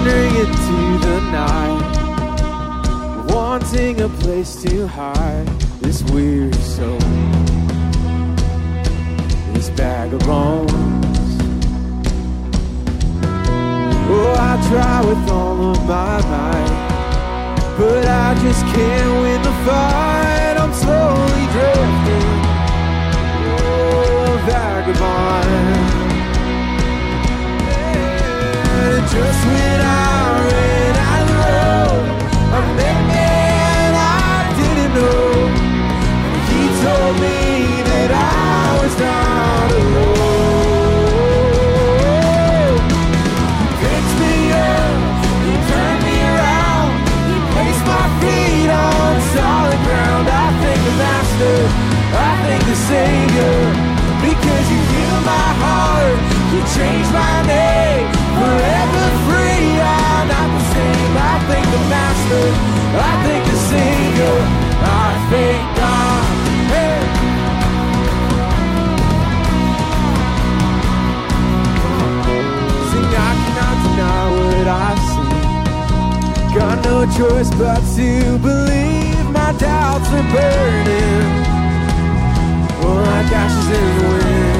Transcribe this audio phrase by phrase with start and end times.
[0.00, 1.82] wandering into the night,
[3.34, 5.46] wanting a place to hide
[5.82, 6.98] this weary soul,
[9.52, 10.70] this bag of bones.
[14.12, 20.56] Oh, I try with all of my might, but I just can't win the fight.
[20.58, 22.30] I'm slowly drifting,
[23.60, 25.99] oh, vagabond.
[52.90, 53.58] Savior,
[54.20, 56.18] because you healed my heart,
[56.52, 57.79] you changed my name,
[58.50, 59.66] forever free.
[59.78, 61.14] I'm not the same.
[61.30, 62.46] I thank the Master,
[63.08, 64.36] I thank the Savior,
[64.82, 66.22] I thank God.
[66.72, 67.00] Hey.
[72.90, 75.38] Sing, I cannot deny what I see.
[76.58, 81.26] Got no choice but to believe my doubts are burning.
[82.82, 84.59] Oh, like ashes in the wind.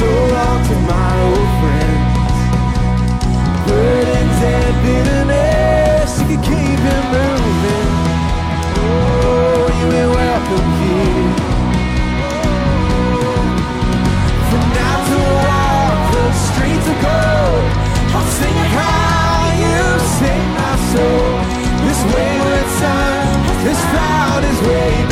[0.00, 2.38] So, long to my old friends.
[3.68, 7.90] Burdens and bitterness, you can keep it moving.
[8.80, 11.36] Oh, you ain't welcome here.
[14.48, 17.64] From now to walk the streets of gold,
[18.16, 19.80] I'll sing how you
[20.16, 21.28] sing my soul.
[21.84, 23.20] This wayward son
[23.68, 25.09] has found his way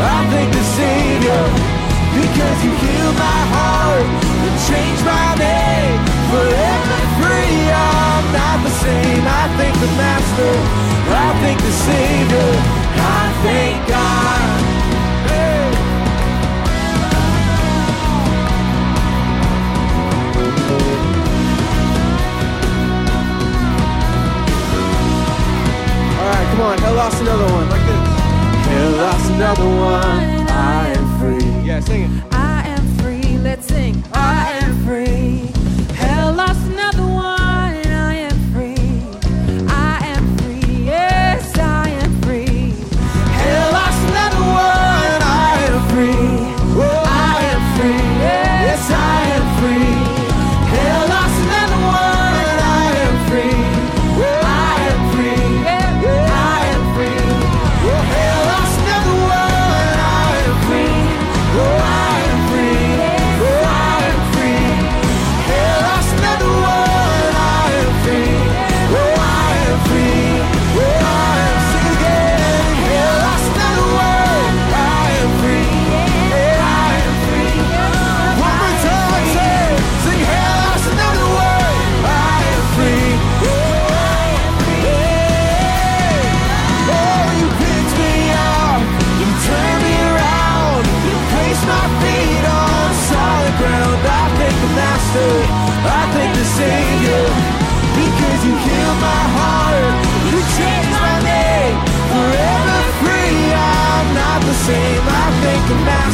[0.00, 1.42] I thank the Savior,
[2.16, 4.06] because you healed my heart,
[4.42, 6.00] you changed my name,
[6.32, 7.68] forever free.
[7.68, 9.24] I'm not the same.
[9.26, 10.52] I thank the Master,
[11.12, 12.50] I thank the Savior,
[12.96, 14.30] I thank God.
[26.20, 26.78] All right, come on.
[26.78, 27.89] Hell lost another one.
[29.20, 29.38] Like this.
[29.38, 30.48] Hell lost another one.
[30.48, 31.66] I am free.
[31.66, 32.24] Yeah, sing it.
[32.32, 33.38] I am free.
[33.38, 34.02] Let's sing.
[34.12, 34.59] I am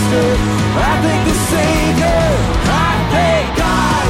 [0.06, 0.38] Master,
[0.78, 2.22] I thank the Savior,
[2.68, 4.06] I thank God.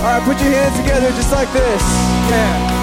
[0.00, 1.82] All right, put your hands together just like this.
[2.30, 2.73] Yeah.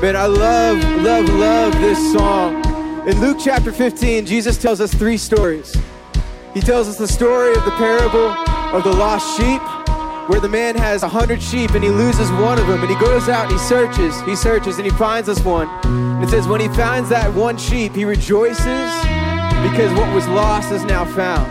[0.00, 2.64] Man, I love, love, love this song.
[3.08, 5.74] In Luke chapter 15, Jesus tells us three stories.
[6.54, 8.28] He tells us the story of the parable
[8.76, 9.60] of the lost sheep,
[10.30, 12.96] where the man has a hundred sheep and he loses one of them, and he
[13.00, 15.68] goes out and he searches, he searches, and he finds this one.
[15.84, 18.92] And it says, when he finds that one sheep, he rejoices
[19.66, 21.50] because what was lost is now found.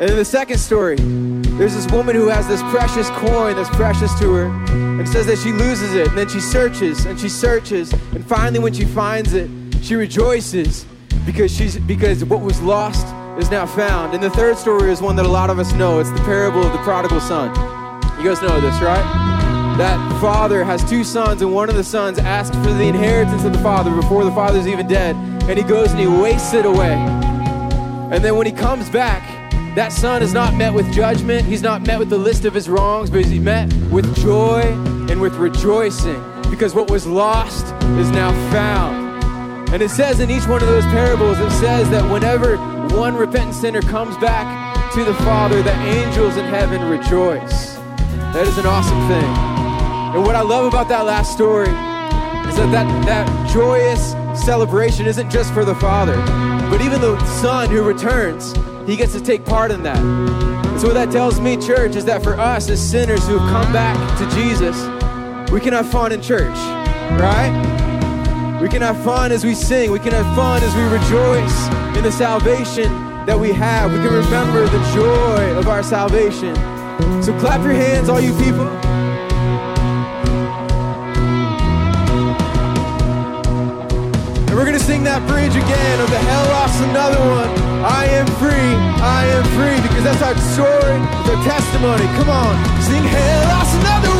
[0.00, 4.18] And in the second story, there's this woman who has this precious coin that's precious
[4.20, 7.92] to her, it says that she loses it, and then she searches and she searches,
[7.92, 9.48] and finally, when she finds it,
[9.80, 10.84] She rejoices
[11.24, 13.06] because she's because what was lost
[13.38, 14.14] is now found.
[14.14, 16.00] And the third story is one that a lot of us know.
[16.00, 17.50] It's the parable of the prodigal son.
[18.18, 19.04] You guys know this, right?
[19.78, 23.52] That father has two sons, and one of the sons asks for the inheritance of
[23.52, 26.94] the father before the father's even dead, and he goes and he wastes it away.
[28.10, 29.22] And then when he comes back,
[29.76, 31.46] that son is not met with judgment.
[31.46, 35.20] He's not met with the list of his wrongs, but he's met with joy and
[35.20, 37.66] with rejoicing because what was lost
[37.98, 39.06] is now found.
[39.72, 42.56] And it says in each one of those parables, it says that whenever
[42.96, 47.74] one repentant sinner comes back to the Father, the angels in heaven rejoice.
[48.32, 49.24] That is an awesome thing.
[50.14, 54.12] And what I love about that last story is that that, that joyous
[54.44, 56.16] celebration isn't just for the Father,
[56.70, 58.54] but even the Son who returns,
[58.86, 59.98] he gets to take part in that.
[59.98, 63.50] And so what that tells me, church, is that for us as sinners who have
[63.50, 64.76] come back to Jesus,
[65.52, 66.56] we can have fun in church,
[67.18, 67.52] right?
[68.60, 69.90] We can have fun as we sing.
[69.90, 72.90] We can have fun as we rejoice in the salvation
[73.26, 73.92] that we have.
[73.92, 76.54] We can remember the joy of our salvation.
[77.22, 78.66] So clap your hands, all you people.
[84.46, 87.50] And we're going to sing that bridge again of the hell lost another one.
[87.84, 88.72] I am free,
[89.04, 90.98] I am free, because that's our story,
[91.28, 92.06] the testimony.
[92.16, 94.15] Come on, sing hell lost another one.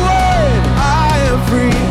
[1.47, 1.86] Free,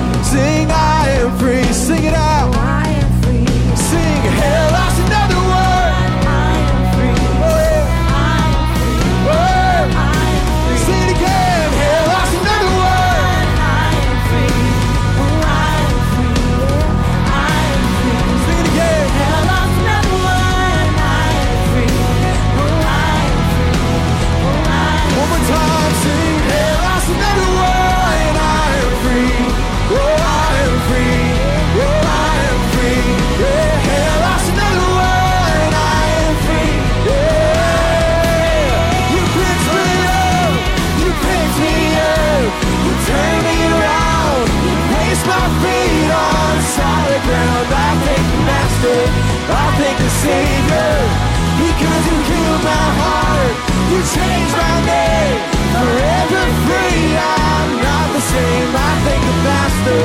[52.70, 53.54] my heart.
[53.90, 55.38] You changed my name.
[55.76, 57.04] Forever free.
[57.14, 58.70] I'm not the same.
[58.88, 60.02] I thank the Master.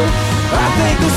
[0.63, 1.13] I thank the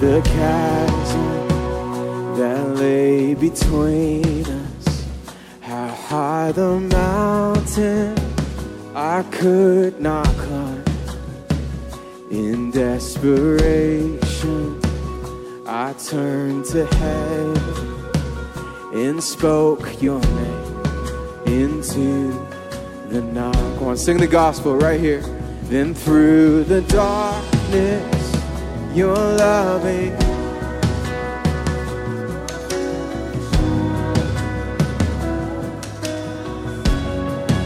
[0.00, 1.48] the chasm
[2.36, 5.04] that lay between us.
[5.60, 8.16] How high the mountain
[8.94, 10.84] I could not climb.
[12.30, 14.80] In desperation,
[15.66, 17.56] I turned to heaven
[18.94, 20.82] and spoke your name
[21.46, 22.32] into
[23.08, 23.54] the night.
[23.78, 25.22] Come on, sing the gospel right here.
[25.64, 28.13] Then through the darkness,
[28.94, 30.16] your loving.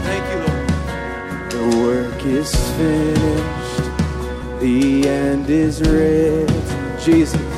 [0.05, 1.51] Thank you, Lord.
[1.51, 6.49] The work is finished, the end is written.
[6.99, 7.58] Jesus, Jesus.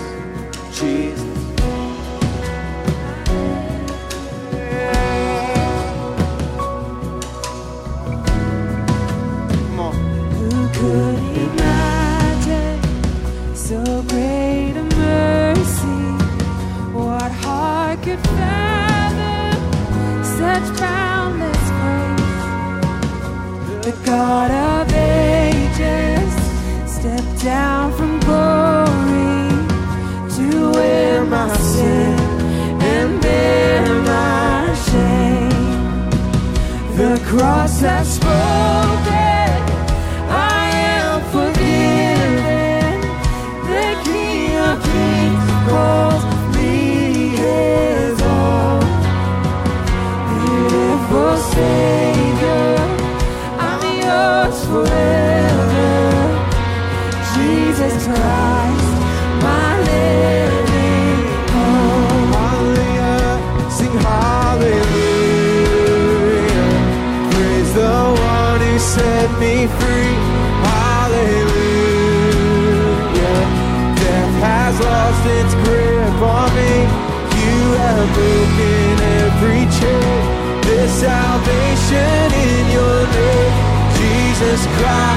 [84.66, 85.09] cry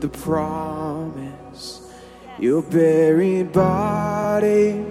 [0.00, 1.92] the promise.
[2.38, 4.84] Your buried body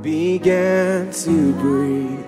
[0.00, 2.24] began to breathe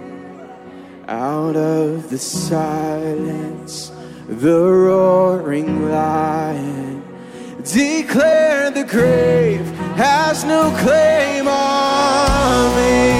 [1.06, 3.92] out of the silence,
[4.28, 7.02] the roaring lion.
[7.62, 13.19] Declare the grave has no claim on me.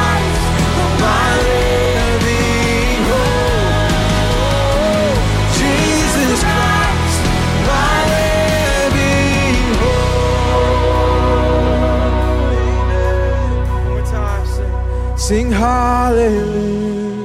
[15.31, 17.15] sing hallelujah.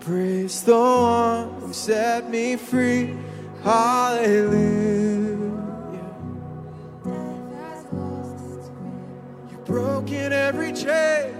[0.00, 3.14] Praise the one who set me free.
[3.62, 5.38] Hallelujah.
[9.48, 11.36] You've broken every chain.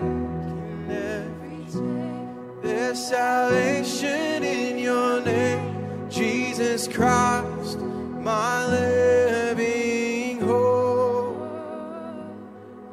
[2.62, 11.34] There's salvation in your name, Jesus Christ, my living hope.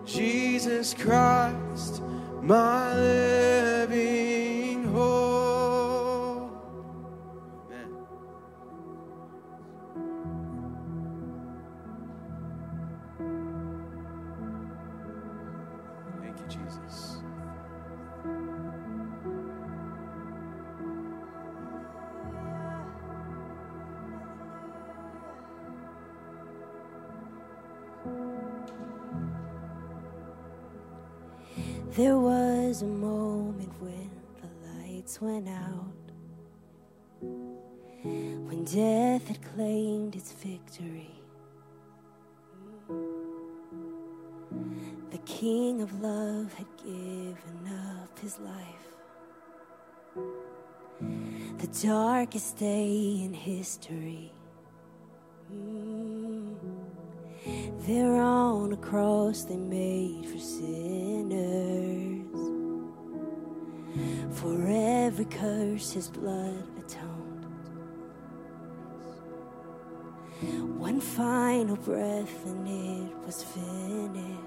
[0.03, 1.56] Jesus Christ
[2.47, 2.86] my
[51.83, 54.31] darkest day in history.
[55.53, 56.55] Mm.
[57.85, 62.25] There on a cross they made for sinners.
[64.39, 67.45] For every curse his blood atoned.
[70.79, 74.46] One final breath and it was finished.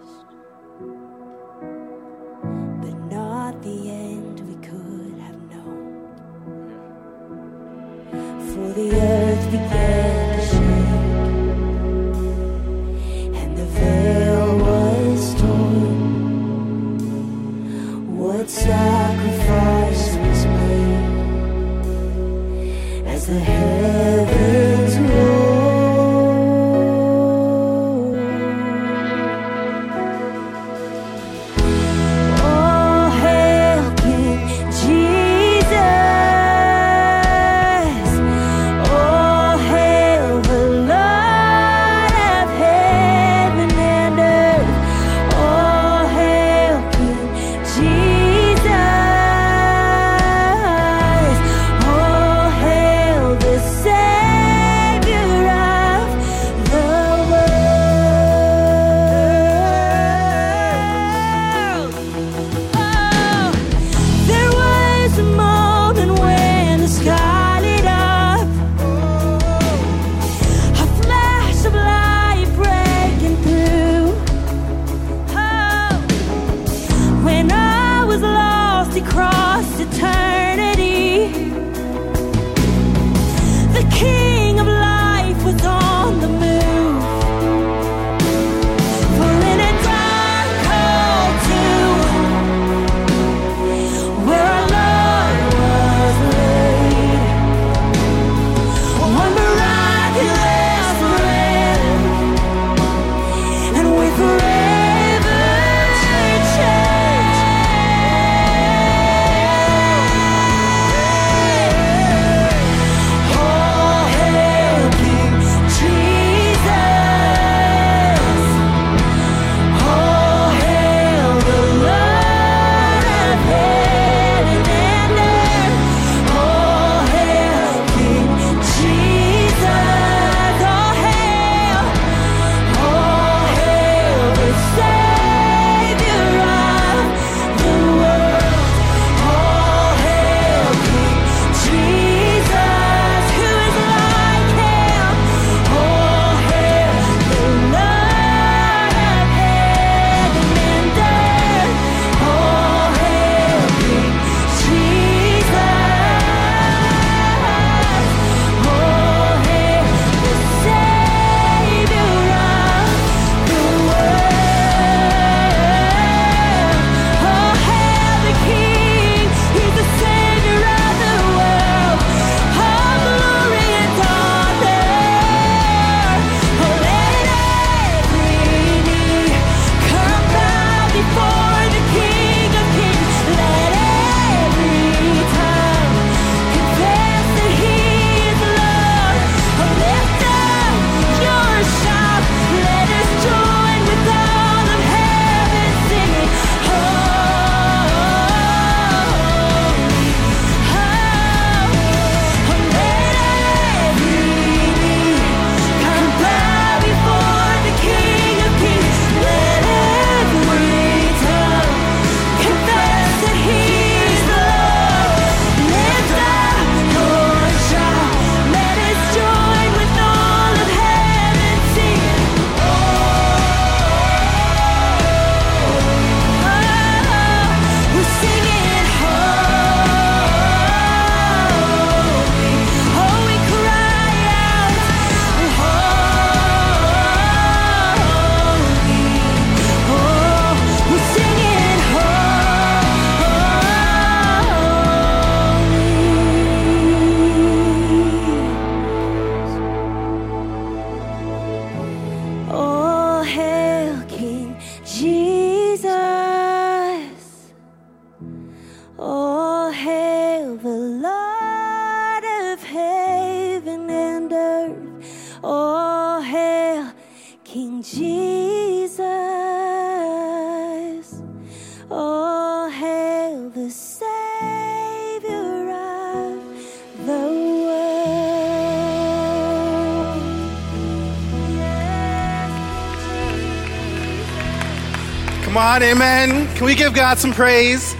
[285.82, 286.46] Amen.
[286.56, 287.94] Can we give God some praise?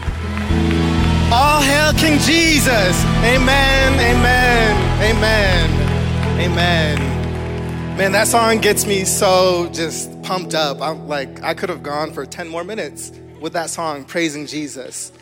[1.33, 3.05] All hail King Jesus.
[3.25, 7.97] Amen, amen, amen, amen.
[7.97, 10.81] Man, that song gets me so just pumped up.
[10.83, 15.13] I'm like, I could have gone for 10 more minutes with that song, praising Jesus.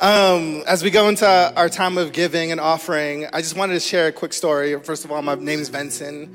[0.00, 3.80] Um, as we go into our time of giving and offering, I just wanted to
[3.80, 4.78] share a quick story.
[4.80, 6.34] First of all, my name's Benson.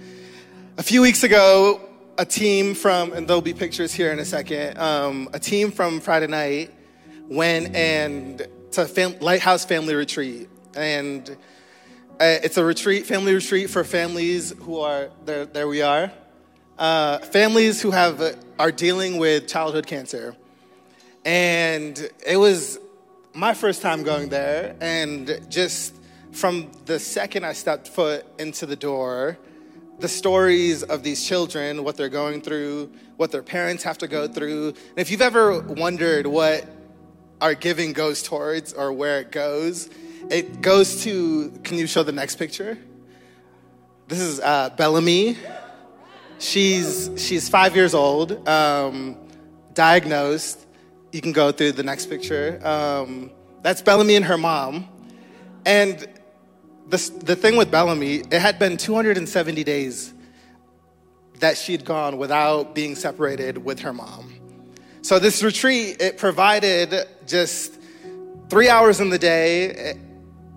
[0.77, 1.79] A few weeks ago,
[2.21, 5.99] a team from, and there'll be pictures here in a second, um, a team from
[5.99, 6.69] Friday night
[7.27, 10.47] went and to fam- Lighthouse Family Retreat.
[10.75, 11.27] And
[12.19, 16.11] uh, it's a retreat, family retreat for families who are, there, there we are,
[16.77, 20.35] uh, families who have, uh, are dealing with childhood cancer.
[21.25, 22.77] And it was
[23.33, 25.95] my first time going there, and just
[26.33, 29.39] from the second I stepped foot into the door,
[30.01, 34.27] the stories of these children, what they're going through, what their parents have to go
[34.27, 34.69] through.
[34.69, 36.65] And if you've ever wondered what
[37.39, 39.89] our giving goes towards or where it goes,
[40.29, 42.77] it goes to, can you show the next picture?
[44.07, 45.37] This is uh, Bellamy.
[46.39, 49.15] She's, she's five years old, um,
[49.73, 50.65] diagnosed.
[51.11, 52.59] You can go through the next picture.
[52.65, 54.87] Um, that's Bellamy and her mom.
[55.65, 56.07] And
[56.89, 60.13] the, the thing with Bellamy, it had been 270 days
[61.39, 64.33] that she'd gone without being separated with her mom.
[65.01, 67.79] So this retreat, it provided just
[68.49, 69.93] three hours in the day eh,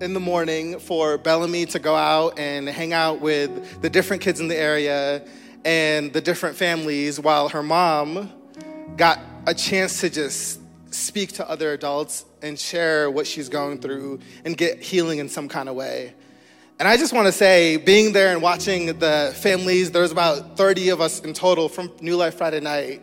[0.01, 4.41] in the morning for Bellamy to go out and hang out with the different kids
[4.41, 5.27] in the area
[5.65, 8.31] and the different families while her mom
[8.97, 10.61] got a chance to just
[10.95, 15.49] speak to other adults and share what she's going through and get healing in some
[15.49, 16.15] kind of way.
[16.79, 20.89] And I just want to say, being there and watching the families, there's about 30
[20.89, 23.01] of us in total from New Life Friday night,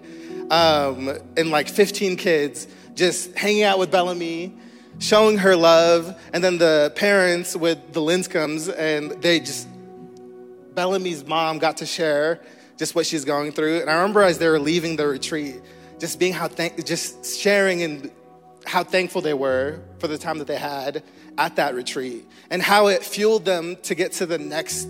[0.50, 4.54] um, and like 15 kids just hanging out with Bellamy,
[5.00, 9.68] showing her love, and then the parents with the Linscombs, and they just,
[10.76, 12.42] Bellamy's mom got to share
[12.78, 13.80] just what she's going through.
[13.80, 15.62] And I remember as they were leaving the retreat,
[16.02, 18.12] just being how, thank, just sharing and
[18.66, 21.04] how thankful they were for the time that they had
[21.38, 24.88] at that retreat and how it fueled them to get to the next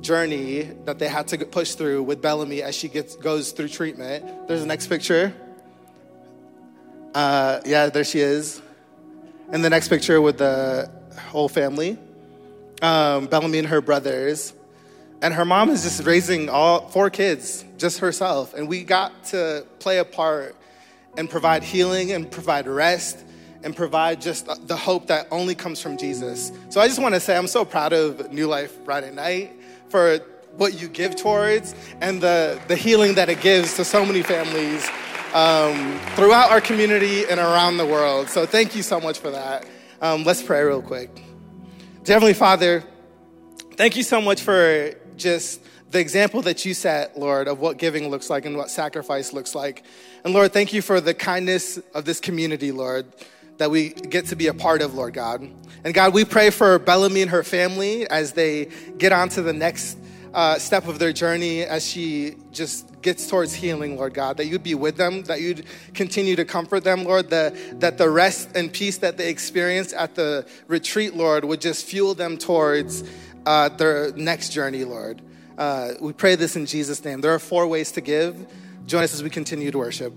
[0.00, 4.48] journey that they had to push through with Bellamy as she gets, goes through treatment.
[4.48, 5.32] There's the next picture.
[7.14, 8.60] Uh, yeah, there she is.
[9.50, 10.90] And the next picture with the
[11.28, 11.96] whole family.
[12.82, 14.52] Um, Bellamy and her brothers.
[15.22, 18.54] And her mom is just raising all four kids just herself.
[18.54, 20.56] And we got to play a part
[21.16, 23.24] and provide healing and provide rest
[23.62, 26.52] and provide just the hope that only comes from Jesus.
[26.70, 29.52] So I just want to say I'm so proud of New Life Friday night
[29.90, 30.20] for
[30.56, 34.88] what you give towards and the, the healing that it gives to so many families
[35.34, 38.28] um, throughout our community and around the world.
[38.28, 39.66] So thank you so much for that.
[40.00, 41.14] Um, let's pray real quick.
[42.04, 42.82] Dear Heavenly Father,
[43.74, 48.08] thank you so much for just the example that you set, Lord, of what giving
[48.08, 49.84] looks like and what sacrifice looks like.
[50.24, 53.06] And Lord, thank you for the kindness of this community, Lord,
[53.58, 55.48] that we get to be a part of, Lord God.
[55.84, 59.52] And God, we pray for Bellamy and her family as they get on to the
[59.52, 59.98] next
[60.32, 64.62] uh, step of their journey as she just gets towards healing, Lord God, that you'd
[64.62, 68.72] be with them, that you'd continue to comfort them, Lord, the, that the rest and
[68.72, 73.02] peace that they experienced at the retreat, Lord, would just fuel them towards
[73.46, 75.22] uh, their next journey, Lord.
[75.58, 77.20] Uh, we pray this in Jesus' name.
[77.20, 78.46] There are four ways to give.
[78.86, 80.14] Join us as we continue to worship.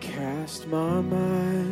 [0.00, 1.71] Cast my mind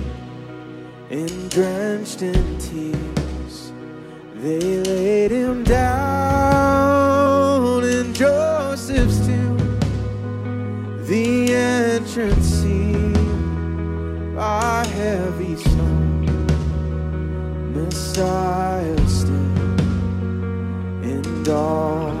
[1.11, 3.73] and drenched in tears,
[4.35, 7.03] they laid him down
[7.83, 9.57] in Joseph's tomb.
[11.05, 16.47] The entrance sealed by heavy stone.
[17.73, 19.33] Messiah still
[21.03, 22.15] in all.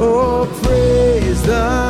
[0.00, 1.87] Oh, praise the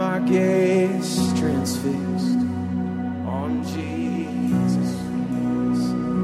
[0.00, 2.38] my gaze transfixed
[3.28, 4.96] on Jesus.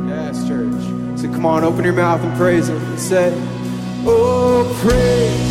[0.08, 1.20] Yes, church.
[1.20, 3.34] So come on, open your mouth and praise Him and say,
[4.06, 5.45] Oh, praise.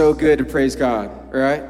[0.00, 1.62] So good to praise God, right?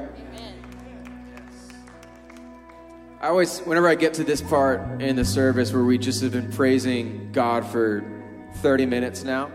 [3.21, 6.31] I always, whenever I get to this part in the service where we just have
[6.31, 8.05] been praising God for
[8.59, 9.51] 30 minutes now,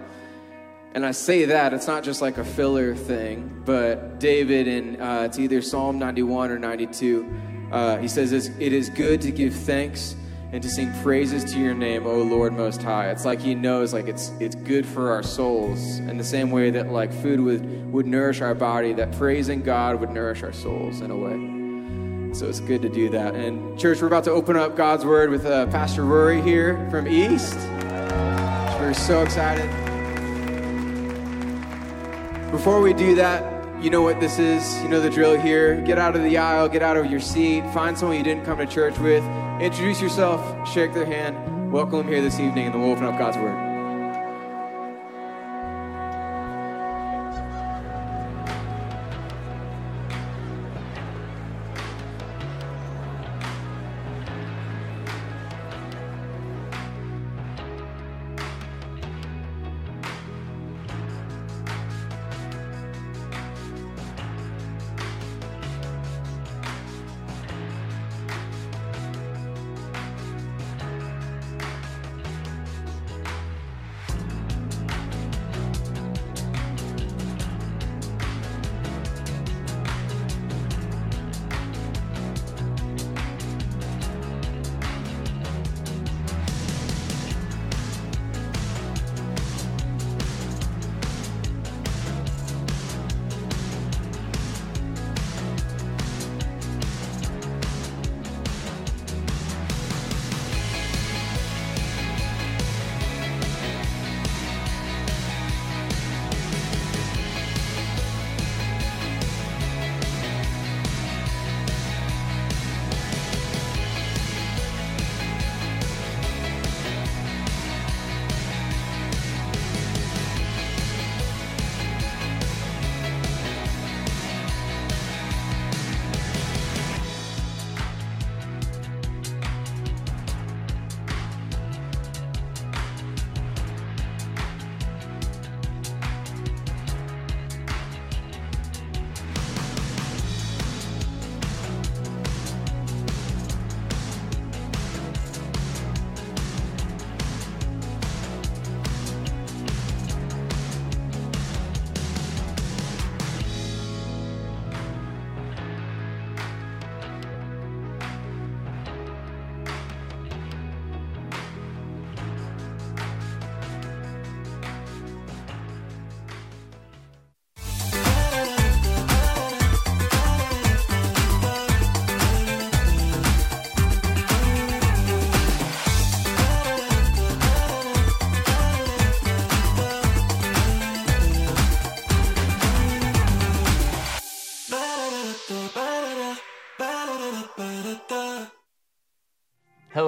[0.93, 5.21] and I say that, it's not just like a filler thing, but David in, uh,
[5.21, 7.33] it's either Psalm 91 or 92,
[7.71, 10.17] uh, he says, "It's- It is good to give thanks
[10.51, 13.09] and to sing praises to your name, O Lord Most High.
[13.09, 16.69] It's like he knows like it's, it's good for our souls in the same way
[16.71, 21.01] that like food would, would nourish our body, that praising God would nourish our souls
[21.01, 22.33] in a way.
[22.33, 23.33] So it's good to do that.
[23.33, 27.07] And church, we're about to open up God's Word with uh, Pastor Rory here from
[27.07, 27.55] East.
[28.79, 29.69] We're so excited.
[32.51, 34.81] Before we do that, you know what this is.
[34.81, 35.81] You know the drill here.
[35.81, 38.57] Get out of the aisle, get out of your seat, find someone you didn't come
[38.57, 39.23] to church with,
[39.61, 43.17] introduce yourself, shake their hand, welcome them here this evening, and then we'll open up
[43.17, 43.74] God's Word.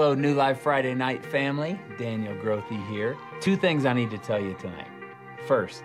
[0.07, 1.77] Hello, New Life Friday Night family.
[1.97, 3.17] Daniel Grothe here.
[3.41, 4.87] Two things I need to tell you tonight.
[5.45, 5.83] First,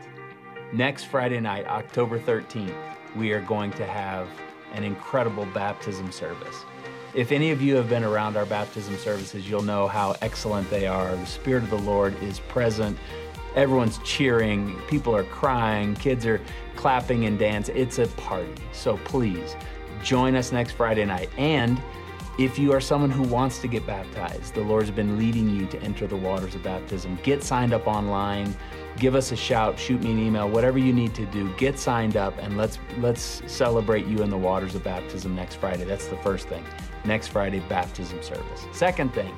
[0.72, 2.72] next Friday night, October 13th,
[3.16, 4.28] we are going to have
[4.74, 6.54] an incredible baptism service.
[7.14, 10.86] If any of you have been around our baptism services, you'll know how excellent they
[10.86, 11.16] are.
[11.16, 12.96] The Spirit of the Lord is present.
[13.56, 16.40] Everyone's cheering, people are crying, kids are
[16.76, 17.76] clapping and dancing.
[17.76, 18.54] It's a party.
[18.70, 19.56] So please
[20.04, 21.28] join us next Friday night.
[21.36, 21.82] And
[22.38, 25.80] if you are someone who wants to get baptized, the Lord's been leading you to
[25.82, 27.18] enter the waters of baptism.
[27.22, 28.56] Get signed up online.
[28.96, 31.54] Give us a shout, shoot me an email, whatever you need to do.
[31.56, 35.84] Get signed up and let's let's celebrate you in the waters of baptism next Friday.
[35.84, 36.64] That's the first thing.
[37.04, 38.64] Next Friday baptism service.
[38.72, 39.34] Second thing,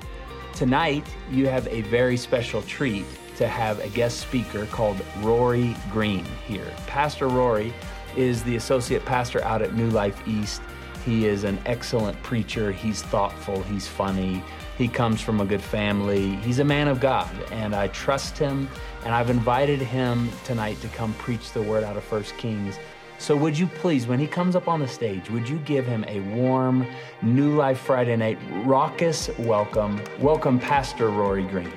[0.52, 6.24] tonight you have a very special treat to have a guest speaker called Rory Green
[6.46, 6.72] here.
[6.86, 7.72] Pastor Rory
[8.16, 10.62] is the associate pastor out at New Life East.
[11.04, 12.72] He is an excellent preacher.
[12.72, 13.62] He's thoughtful.
[13.64, 14.42] He's funny.
[14.78, 16.36] He comes from a good family.
[16.36, 18.68] He's a man of God, and I trust him.
[19.04, 22.78] And I've invited him tonight to come preach the word out of First Kings.
[23.18, 26.04] So, would you please, when he comes up on the stage, would you give him
[26.08, 26.86] a warm
[27.22, 30.00] New Life Friday night raucous welcome?
[30.20, 31.72] Welcome, Pastor Rory Green.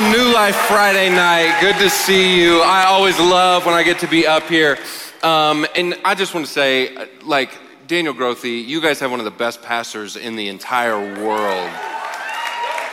[0.00, 1.58] New Life Friday night.
[1.60, 2.60] Good to see you.
[2.60, 4.78] I always love when I get to be up here.
[5.22, 7.50] Um, and I just want to say, like,
[7.86, 11.70] Daniel Grothe, you guys have one of the best pastors in the entire world.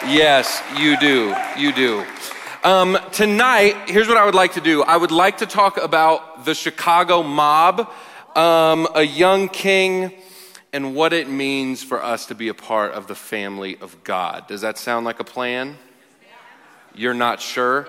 [0.07, 1.35] Yes, you do.
[1.57, 2.05] You do.
[2.63, 6.45] Um, tonight, here's what I would like to do I would like to talk about
[6.45, 7.89] the Chicago mob,
[8.37, 10.13] um, a young king,
[10.71, 14.47] and what it means for us to be a part of the family of God.
[14.47, 15.77] Does that sound like a plan?
[16.95, 17.87] You're not sure?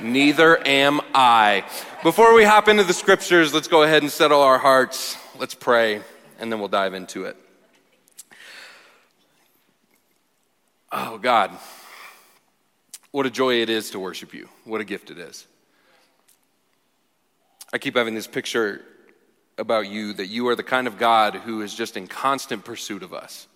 [0.00, 1.64] Neither am I.
[2.02, 5.16] Before we hop into the scriptures, let's go ahead and settle our hearts.
[5.38, 6.02] Let's pray,
[6.38, 7.36] and then we'll dive into it.
[10.92, 11.50] Oh, God,
[13.10, 14.48] what a joy it is to worship you.
[14.64, 15.46] What a gift it is.
[17.72, 18.82] I keep having this picture
[19.58, 23.02] about you that you are the kind of God who is just in constant pursuit
[23.02, 23.48] of us,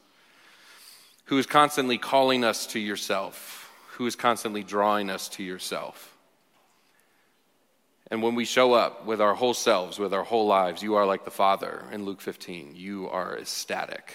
[1.26, 3.59] who is constantly calling us to yourself
[4.00, 6.16] who is constantly drawing us to yourself.
[8.10, 11.04] And when we show up with our whole selves, with our whole lives, you are
[11.04, 12.72] like the Father in Luke 15.
[12.76, 14.14] You are ecstatic.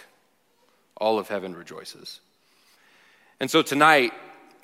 [0.98, 2.20] All of heaven rejoices.
[3.40, 4.12] And so tonight,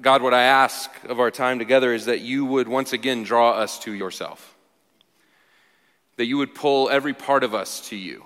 [0.02, 3.52] God, what I ask of our time together is that you would once again draw
[3.52, 4.56] us to yourself.
[6.16, 8.26] That you would pull every part of us to you,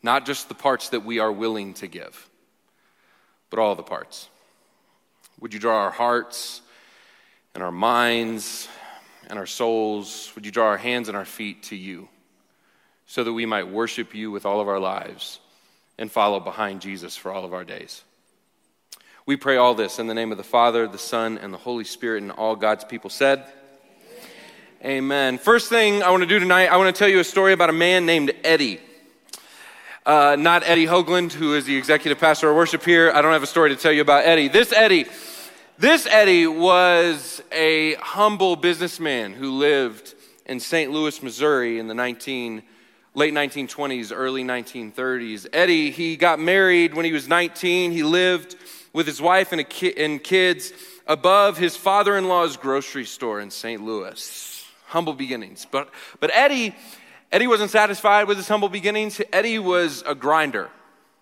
[0.00, 2.30] not just the parts that we are willing to give,
[3.50, 4.28] but all the parts.
[5.40, 6.62] Would you draw our hearts
[7.54, 8.68] and our minds
[9.28, 10.32] and our souls?
[10.34, 12.08] Would you draw our hands and our feet to you
[13.06, 15.40] so that we might worship you with all of our lives
[15.96, 18.02] and follow behind Jesus for all of our days?
[19.26, 21.84] We pray all this in the name of the Father, the Son, and the Holy
[21.84, 23.44] Spirit, and all God's people said.
[24.84, 25.38] Amen.
[25.38, 27.68] First thing I want to do tonight, I want to tell you a story about
[27.68, 28.80] a man named Eddie.
[30.08, 33.12] Uh, not Eddie Hoagland, who is the executive pastor of worship here.
[33.14, 34.48] I don't have a story to tell you about Eddie.
[34.48, 35.04] This Eddie,
[35.76, 40.14] this Eddie was a humble businessman who lived
[40.46, 40.90] in St.
[40.90, 42.62] Louis, Missouri in the 19,
[43.12, 45.46] late 1920s, early 1930s.
[45.52, 47.92] Eddie, he got married when he was 19.
[47.92, 48.56] He lived
[48.94, 50.72] with his wife and, ki- and kids
[51.06, 53.84] above his father in law's grocery store in St.
[53.84, 54.64] Louis.
[54.86, 55.66] Humble beginnings.
[55.70, 56.74] But, but Eddie,
[57.30, 59.20] Eddie wasn't satisfied with his humble beginnings.
[59.32, 60.70] Eddie was a grinder.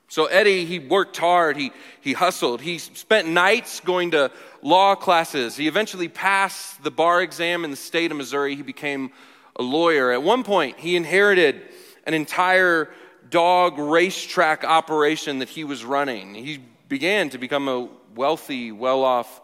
[0.09, 4.31] So Eddie, he worked hard, he, he hustled, he spent nights going to
[4.63, 5.57] law classes.
[5.57, 8.55] He eventually passed the bar exam in the state of Missouri.
[8.55, 9.11] He became
[9.57, 10.13] a lawyer.
[10.13, 11.61] At one point, he inherited
[12.07, 12.89] an entire
[13.31, 16.37] dog racetrack operation that he was running.
[16.37, 19.41] He began to become a wealthy, well off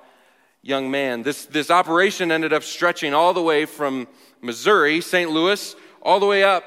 [0.62, 1.24] young man.
[1.24, 4.06] This, this operation ended up stretching all the way from
[4.40, 5.28] Missouri, St.
[5.28, 6.64] Louis, all the way up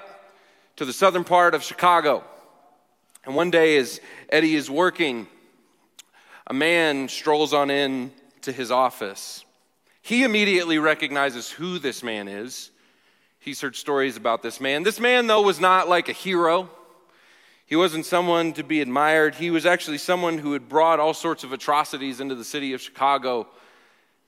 [0.77, 2.23] to the southern part of Chicago.
[3.25, 5.27] And one day, as Eddie is working,
[6.47, 8.11] a man strolls on in
[8.41, 9.43] to his office.
[10.01, 12.71] He immediately recognizes who this man is.
[13.39, 14.83] He's heard stories about this man.
[14.83, 16.69] This man, though, was not like a hero.
[17.65, 19.35] He wasn't someone to be admired.
[19.35, 22.81] He was actually someone who had brought all sorts of atrocities into the city of
[22.81, 23.47] Chicago,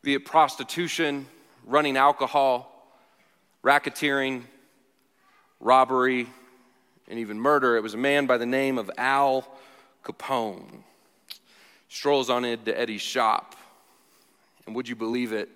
[0.01, 1.28] be it prostitution,
[1.66, 2.91] running alcohol,
[3.64, 4.43] racketeering,
[5.60, 6.28] robbery,
[7.08, 7.78] and even murder.
[7.78, 9.47] It was a man by the name of Al
[10.03, 10.84] Capone.
[11.89, 13.55] Strolls on into Eddie's shop.
[14.66, 15.49] And would you believe it?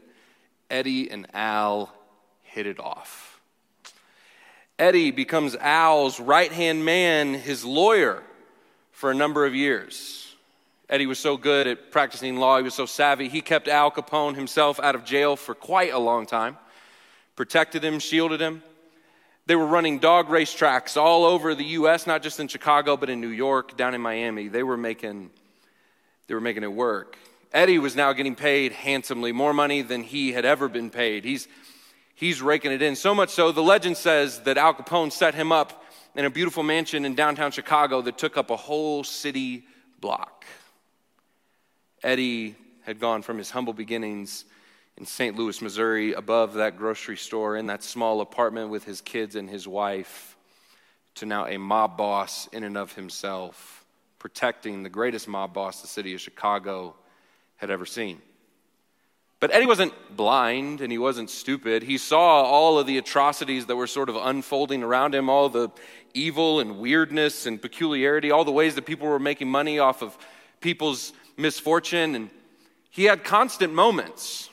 [0.70, 1.94] Eddie and Al
[2.44, 3.40] hit it off.
[4.80, 8.24] Eddie becomes Al's right hand man, his lawyer,
[8.92, 10.34] for a number of years.
[10.90, 14.36] Eddie was so good at practicing law, he was so savvy, he kept Al Capone
[14.36, 16.58] himself out of jail for quite a long time,
[17.36, 18.64] protected him, shielded him.
[19.52, 23.10] They were running dog race tracks all over the US, not just in Chicago, but
[23.10, 24.48] in New York, down in Miami.
[24.48, 25.30] They were making,
[26.28, 27.18] they were making it work.
[27.52, 31.26] Eddie was now getting paid handsomely, more money than he had ever been paid.
[31.26, 31.50] He's,
[32.16, 32.96] he's raking it in.
[32.96, 35.84] So much so, the legend says that Al Capone set him up
[36.16, 39.66] in a beautiful mansion in downtown Chicago that took up a whole city
[40.00, 40.46] block.
[42.02, 44.46] Eddie had gone from his humble beginnings
[44.98, 45.38] in St.
[45.38, 49.68] Louis, Missouri, above that grocery store in that small apartment with his kids and his
[49.68, 50.38] wife,
[51.16, 53.86] to now a mob boss in and of himself,
[54.20, 56.96] protecting the greatest mob boss the city of Chicago
[57.58, 58.22] had ever seen.
[59.42, 61.82] But Eddie wasn't blind and he wasn't stupid.
[61.82, 65.70] He saw all of the atrocities that were sort of unfolding around him, all the
[66.14, 70.16] evil and weirdness and peculiarity, all the ways that people were making money off of
[70.60, 72.14] people's misfortune.
[72.14, 72.30] And
[72.92, 74.51] he had constant moments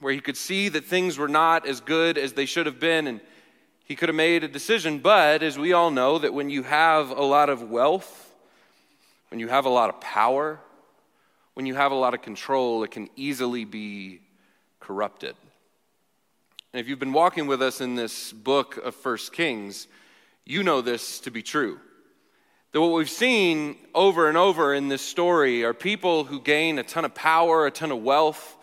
[0.00, 3.06] where he could see that things were not as good as they should have been
[3.06, 3.20] and
[3.84, 4.98] he could have made a decision.
[4.98, 8.34] But as we all know, that when you have a lot of wealth,
[9.28, 10.58] when you have a lot of power,
[11.54, 14.20] when you have a lot of control, it can easily be
[14.80, 15.36] corrupted.
[16.72, 19.86] And if you've been walking with us in this book of First Kings,
[20.44, 21.78] you know this to be true.
[22.72, 26.82] That what we've seen over and over in this story are people who gain a
[26.82, 28.56] ton of power, a ton of wealth,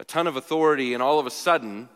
[0.00, 1.88] a ton of authority, and all of a sudden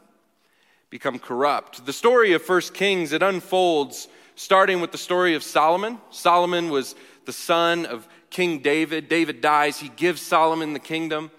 [0.91, 1.85] become corrupt.
[1.85, 5.99] The story of First Kings, it unfolds starting with the story of Solomon.
[6.11, 6.95] Solomon was
[7.27, 9.09] the son of King David.
[9.09, 11.31] David dies, he gives Solomon the kingdom.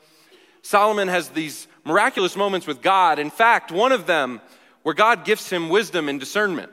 [0.61, 3.17] Solomon has these miraculous moments with God.
[3.19, 4.41] In fact, one of them
[4.83, 6.71] where God gives him wisdom and discernment.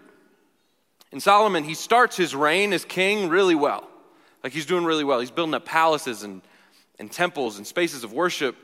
[1.12, 3.88] In Solomon, he starts his reign as king really well.
[4.42, 5.20] Like he's doing really well.
[5.20, 6.42] He's building up palaces and,
[6.98, 8.56] and temples and spaces of worship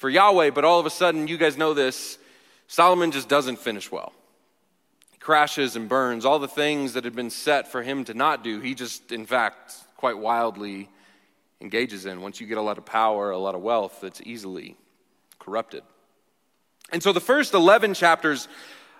[0.00, 2.16] for Yahweh, but all of a sudden, you guys know this,
[2.68, 4.14] Solomon just doesn't finish well.
[5.12, 8.42] He crashes and burns all the things that had been set for him to not
[8.42, 8.60] do.
[8.60, 10.88] He just, in fact, quite wildly
[11.60, 12.22] engages in.
[12.22, 14.74] Once you get a lot of power, a lot of wealth, that's easily
[15.38, 15.82] corrupted.
[16.90, 18.48] And so the first 11 chapters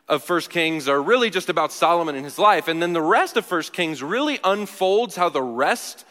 [0.07, 2.69] of First Kings are really just about Solomon and his life.
[2.69, 6.05] And then the rest of First Kings really unfolds how the rest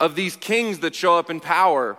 [0.00, 1.98] of these kings that show up in power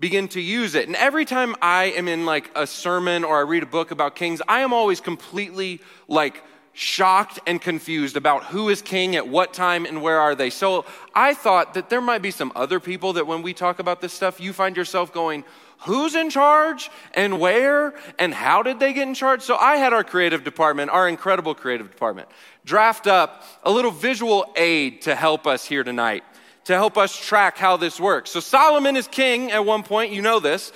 [0.00, 0.88] begin to use it.
[0.88, 4.16] And every time I am in like a sermon or I read a book about
[4.16, 6.42] kings, I am always completely like
[6.72, 10.48] shocked and confused about who is king at what time and where are they.
[10.48, 14.00] So I thought that there might be some other people that when we talk about
[14.00, 15.44] this stuff, you find yourself going,
[15.80, 19.42] who's in charge and where and how did they get in charge?
[19.42, 22.28] So I had our creative department, our incredible creative department,
[22.64, 26.24] draft up a little visual aid to help us here tonight,
[26.64, 28.30] to help us track how this works.
[28.30, 30.72] So Solomon is king at one point, you know this.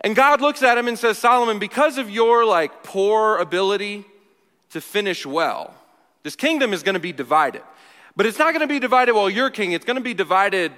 [0.00, 4.04] And God looks at him and says, Solomon, because of your like poor ability
[4.70, 5.72] to finish well.
[6.24, 7.62] This kingdom is going to be divided.
[8.16, 10.72] But it's not going to be divided while you're king, it's going to be divided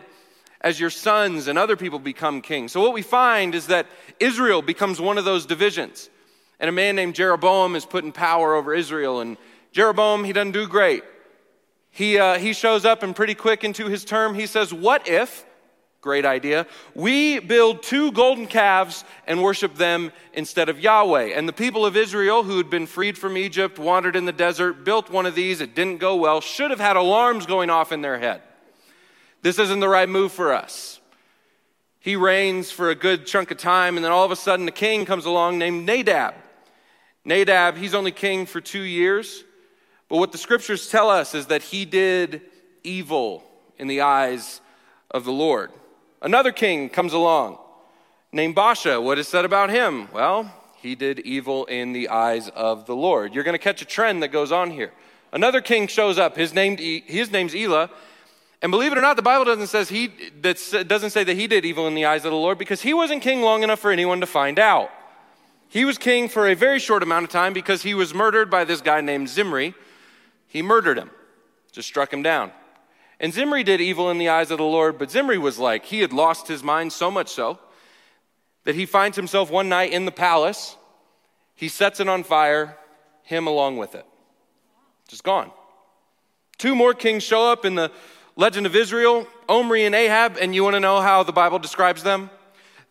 [0.61, 2.68] as your sons and other people become king.
[2.68, 3.87] So, what we find is that
[4.18, 6.11] Israel becomes one of those divisions.
[6.59, 9.20] And a man named Jeroboam is put in power over Israel.
[9.20, 9.37] And
[9.72, 11.05] Jeroboam, he doesn't do great.
[11.97, 15.47] He, uh, he shows up and pretty quick into his term, he says, What if
[16.07, 16.68] Great idea.
[16.94, 21.32] We build two golden calves and worship them instead of Yahweh.
[21.34, 24.84] And the people of Israel, who had been freed from Egypt, wandered in the desert,
[24.84, 25.61] built one of these.
[25.61, 28.40] It didn't go well, should have had alarms going off in their head.
[29.42, 31.01] This isn't the right move for us.
[31.99, 34.70] He reigns for a good chunk of time, and then all of a sudden, a
[34.70, 36.34] king comes along named Nadab.
[37.24, 39.42] Nadab, he's only king for two years,
[40.09, 42.42] but what the scriptures tell us is that he did
[42.84, 43.42] evil
[43.78, 44.61] in the eyes
[45.11, 45.70] of the Lord.
[46.22, 47.59] Another king comes along
[48.32, 49.02] named Baasha.
[49.02, 50.09] What is said about him?
[50.12, 53.34] Well, he did evil in the eyes of the Lord.
[53.34, 54.92] You're going to catch a trend that goes on here.
[55.32, 56.36] Another king shows up.
[56.36, 57.90] His, name, his name's Elah.
[58.62, 61.46] And believe it or not, the Bible doesn't, says he, that doesn't say that he
[61.46, 63.90] did evil in the eyes of the Lord because he wasn't king long enough for
[63.90, 64.90] anyone to find out.
[65.68, 68.64] He was king for a very short amount of time because he was murdered by
[68.64, 69.74] this guy named Zimri.
[70.49, 71.11] He murdered him,
[71.72, 72.53] just struck him down.
[73.18, 76.01] And Zimri did evil in the eyes of the Lord, but Zimri was like, he
[76.01, 77.59] had lost his mind so much so
[78.64, 80.76] that he finds himself one night in the palace.
[81.55, 82.76] He sets it on fire,
[83.22, 84.05] him along with it.
[85.09, 85.51] Just gone.
[86.59, 87.90] Two more kings show up in the
[88.34, 92.03] legend of Israel Omri and Ahab, and you want to know how the Bible describes
[92.03, 92.30] them?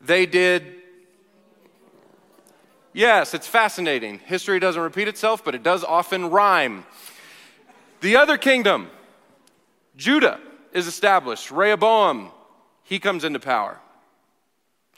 [0.01, 0.75] They did.
[2.93, 4.19] Yes, it's fascinating.
[4.19, 6.85] History doesn't repeat itself, but it does often rhyme.
[8.01, 8.89] The other kingdom,
[9.95, 10.39] Judah,
[10.73, 11.51] is established.
[11.51, 12.31] Rehoboam,
[12.83, 13.79] he comes into power.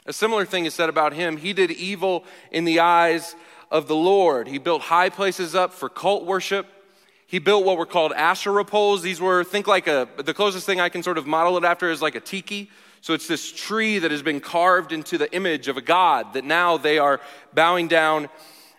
[0.06, 1.36] A similar thing is said about him.
[1.36, 3.36] He did evil in the eyes
[3.70, 4.48] of the Lord.
[4.48, 6.66] He built high places up for cult worship.
[7.26, 9.02] He built what were called Asherah poles.
[9.02, 11.90] These were, think like a, the closest thing I can sort of model it after
[11.90, 12.70] is like a tiki.
[13.02, 16.44] So it's this tree that has been carved into the image of a god that
[16.44, 17.20] now they are
[17.52, 18.28] bowing down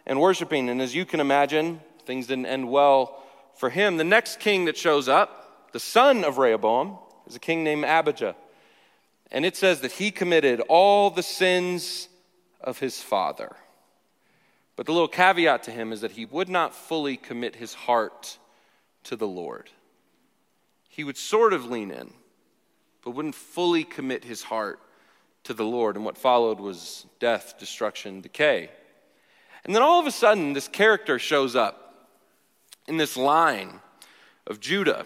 [0.05, 0.67] and worshiping.
[0.67, 3.23] And as you can imagine, things didn't end well
[3.59, 3.97] for him.
[3.97, 6.97] The next king that shows up, the son of Rehoboam,
[7.27, 8.37] is a king named Abijah.
[9.33, 12.07] And it says that he committed all the sins
[12.61, 13.53] of his father.
[14.77, 18.37] But the little caveat to him is that he would not fully commit his heart
[19.03, 19.69] to the Lord.
[20.87, 22.13] He would sort of lean in,
[23.03, 24.79] but wouldn't fully commit his heart
[25.43, 25.97] to the Lord.
[25.97, 28.69] And what followed was death, destruction, decay.
[29.65, 31.88] And then all of a sudden, this character shows up
[32.89, 33.79] in this line
[34.47, 35.05] of Judah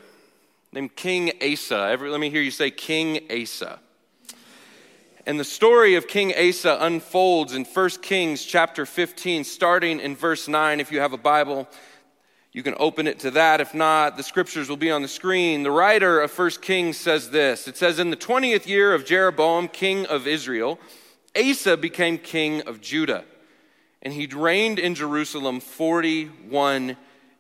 [0.71, 1.89] named King Asa.
[1.91, 3.79] Every, let me hear you say King Asa.
[5.25, 10.47] And the story of King Asa unfolds in 1 Kings chapter 15, starting in verse
[10.47, 10.79] 9.
[10.79, 11.67] If you have a Bible,
[12.53, 13.59] you can open it to that.
[13.59, 15.63] If not, the scriptures will be on the screen.
[15.63, 19.67] The writer of 1 Kings says this It says, In the 20th year of Jeroboam,
[19.67, 20.79] king of Israel,
[21.38, 23.25] Asa became king of Judah,
[24.01, 26.95] and he reigned in Jerusalem 41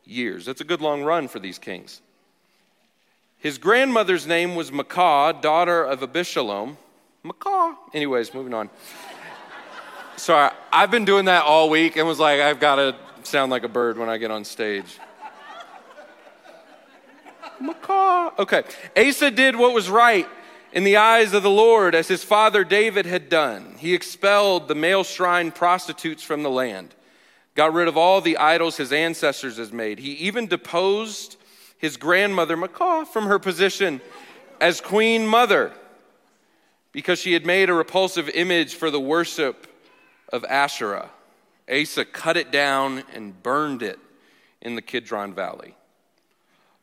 [0.05, 0.45] years.
[0.45, 2.01] That's a good long run for these kings.
[3.39, 6.77] His grandmother's name was Maacah, daughter of Abishalom
[7.23, 7.75] macaw.
[7.93, 8.69] Anyways, moving on.
[10.15, 13.63] Sorry, I've been doing that all week and was like, I've got to sound like
[13.63, 14.99] a bird when I get on stage.
[17.59, 18.31] Macaw.
[18.37, 18.63] Okay.
[18.97, 20.27] Asa did what was right
[20.73, 23.75] in the eyes of the Lord, as his father David had done.
[23.77, 26.93] He expelled the male shrine prostitutes from the land,
[27.55, 29.99] got rid of all the idols his ancestors had made.
[29.99, 31.37] He even deposed
[31.77, 34.01] his grandmother Maacah from her position
[34.59, 35.73] as queen mother
[36.91, 39.67] because she had made a repulsive image for the worship
[40.31, 41.09] of Asherah.
[41.69, 43.99] Asa cut it down and burned it
[44.61, 45.75] in the Kidron Valley.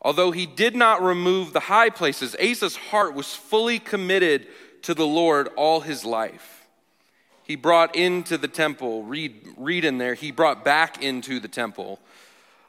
[0.02, 4.46] Although he did not remove the high places, Asa's heart was fully committed
[4.82, 6.59] to the Lord all his life.
[7.51, 11.98] He brought into the temple, read, read in there, he brought back into the temple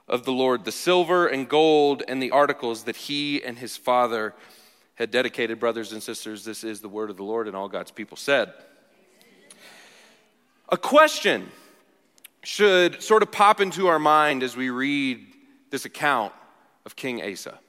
[0.07, 4.33] of the Lord the silver and gold and the articles that he and his father
[4.95, 7.91] had dedicated, brothers and sisters, this is the word of the Lord, and all God's
[7.91, 8.55] people said.
[10.69, 11.51] A question
[12.41, 15.23] should sort of pop into our mind as we read
[15.69, 16.33] this account
[16.87, 17.59] of King Asa.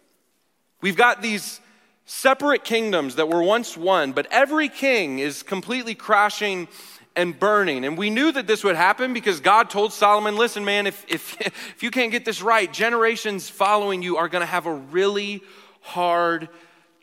[0.81, 1.61] We've got these
[2.07, 6.69] separate kingdoms that were once one, but every king is completely crashing
[7.17, 7.85] and burning.
[7.85, 11.41] And we knew that this would happen because God told Solomon, listen, man, if, if,
[11.41, 15.43] if you can't get this right, generations following you are going to have a really
[15.81, 16.49] hard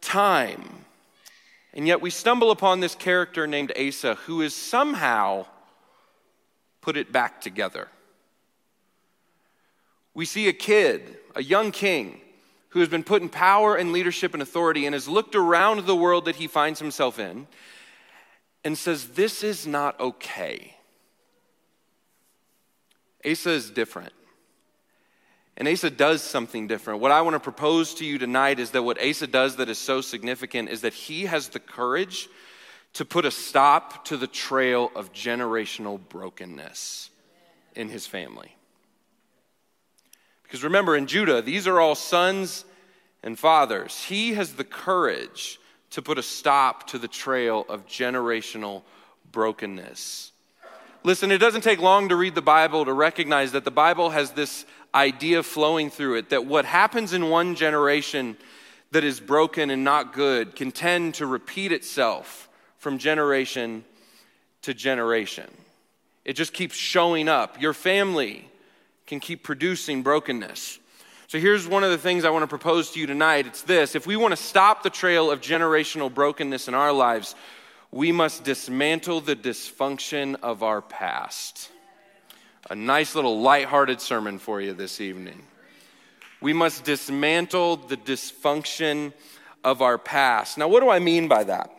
[0.01, 0.85] time.
[1.73, 5.45] And yet we stumble upon this character named Asa who is somehow
[6.81, 7.87] put it back together.
[10.13, 12.19] We see a kid, a young king,
[12.69, 15.95] who has been put in power and leadership and authority and has looked around the
[15.95, 17.47] world that he finds himself in
[18.63, 20.75] and says, This is not okay.
[23.25, 24.13] Asa is different.
[25.57, 27.01] And Asa does something different.
[27.01, 29.77] What I want to propose to you tonight is that what Asa does that is
[29.77, 32.29] so significant is that he has the courage
[32.93, 37.09] to put a stop to the trail of generational brokenness
[37.75, 38.55] in his family.
[40.43, 42.65] Because remember, in Judah, these are all sons
[43.21, 44.05] and fathers.
[44.05, 45.59] He has the courage
[45.91, 48.83] to put a stop to the trail of generational
[49.31, 50.31] brokenness.
[51.03, 54.31] Listen, it doesn't take long to read the Bible to recognize that the Bible has
[54.31, 58.37] this idea flowing through it that what happens in one generation
[58.91, 63.83] that is broken and not good can tend to repeat itself from generation
[64.63, 65.49] to generation.
[66.25, 67.61] It just keeps showing up.
[67.61, 68.49] Your family
[69.05, 70.79] can keep producing brokenness.
[71.29, 73.45] So here's one of the things I want to propose to you tonight.
[73.45, 77.35] It's this if we want to stop the trail of generational brokenness in our lives,
[77.91, 81.69] we must dismantle the dysfunction of our past
[82.71, 85.43] a nice little light-hearted sermon for you this evening.
[86.41, 89.13] We must dismantle the dysfunction
[89.63, 90.57] of our past.
[90.57, 91.69] Now, what do I mean by that?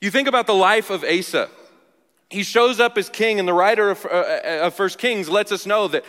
[0.00, 1.50] You think about the life of Asa.
[2.30, 5.66] He shows up as king, and the writer of, uh, uh, First Kings lets us
[5.66, 6.04] know that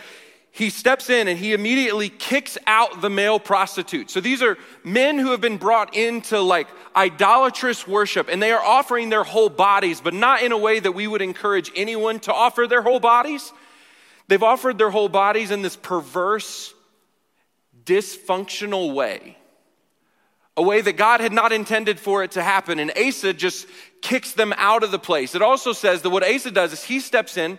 [0.52, 4.14] he steps in and he immediately kicks out the male prostitutes.
[4.14, 8.62] So these are men who have been brought into like idolatrous worship and they are
[8.62, 12.34] offering their whole bodies, but not in a way that we would encourage anyone to
[12.34, 13.54] offer their whole bodies.
[14.28, 16.74] They've offered their whole bodies in this perverse,
[17.86, 19.38] dysfunctional way,
[20.58, 22.80] a way that God had not intended for it to happen.
[22.80, 23.68] And Asa just
[24.02, 25.34] kicks them out of the place.
[25.34, 27.58] It also says that what Asa does is he steps in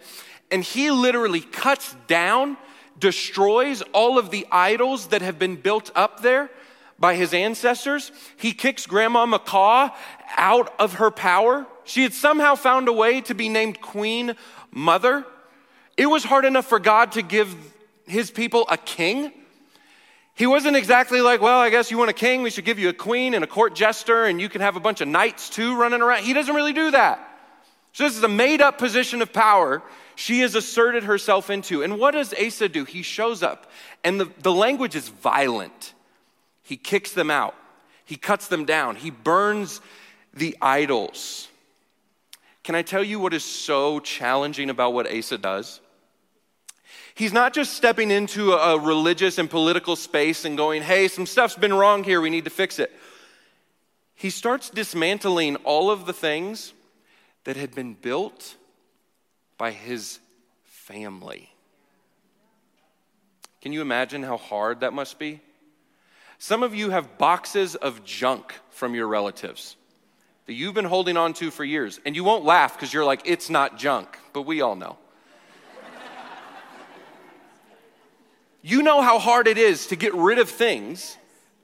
[0.51, 2.59] and he literally cuts down,
[3.03, 6.49] destroys all of the idols that have been built up there
[7.01, 8.13] by his ancestors.
[8.37, 9.91] He kicks Grandma Macaw
[10.37, 11.67] out of her power.
[11.83, 14.37] She had somehow found a way to be named Queen
[14.71, 15.27] Mother.
[15.97, 17.53] It was hard enough for God to give
[18.07, 19.33] his people a king.
[20.37, 22.89] He wasn't exactly like, well, I guess you want a king, we should give you
[22.89, 25.77] a queen and a court jester, and you can have a bunch of knights too
[25.77, 26.23] running around.
[26.23, 27.19] He doesn't really do that.
[27.95, 29.83] So, this is a made up position of power
[30.23, 31.83] she has asserted herself into.
[31.83, 32.85] And what does Asa do?
[32.85, 33.69] He shows up,
[34.05, 35.95] and the, the language is violent.
[36.63, 37.57] He kicks them out,
[38.05, 39.81] he cuts them down, he burns
[40.33, 41.49] the idols.
[42.63, 45.81] Can I tell you what is so challenging about what Asa does?
[47.17, 51.57] He's not just stepping into a religious and political space and going, hey, some stuff's
[51.57, 52.93] been wrong here, we need to fix it.
[54.15, 56.75] He starts dismantling all of the things
[57.43, 58.55] that had been built
[59.63, 60.19] by his
[60.65, 61.49] family.
[63.61, 65.41] Can you imagine how hard that must be?
[66.41, 69.77] Some of you have boxes of junk from your relatives
[70.47, 72.01] that you've been holding on to for years.
[72.05, 74.99] And you won't laugh because you're like, it's not junk, but we all know.
[78.63, 81.17] you know how hard it is to get rid of things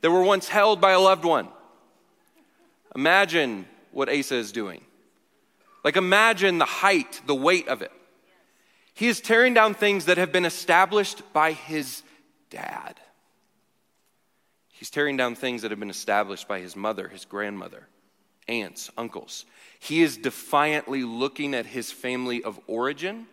[0.03, 1.49] that were once held by a loved one.
[2.94, 4.82] Imagine what Asa is doing.
[5.85, 7.93] Like, imagine the height, the weight of it.
[8.95, 12.03] He is tearing down things that have been established by his
[12.51, 12.99] dad.
[14.72, 17.87] He's tearing down things that have been established by his mother, his grandmother
[18.49, 19.45] aunts, uncles.
[19.79, 23.26] He is defiantly looking at his family of origin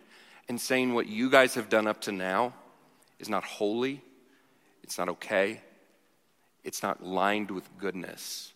[0.48, 2.54] and saying, What you guys have done up to now
[3.18, 4.02] is not holy,
[4.82, 5.60] it's not okay,
[6.62, 8.52] it's not lined with goodness.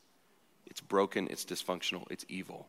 [0.66, 2.68] It's broken, it's dysfunctional, it's evil.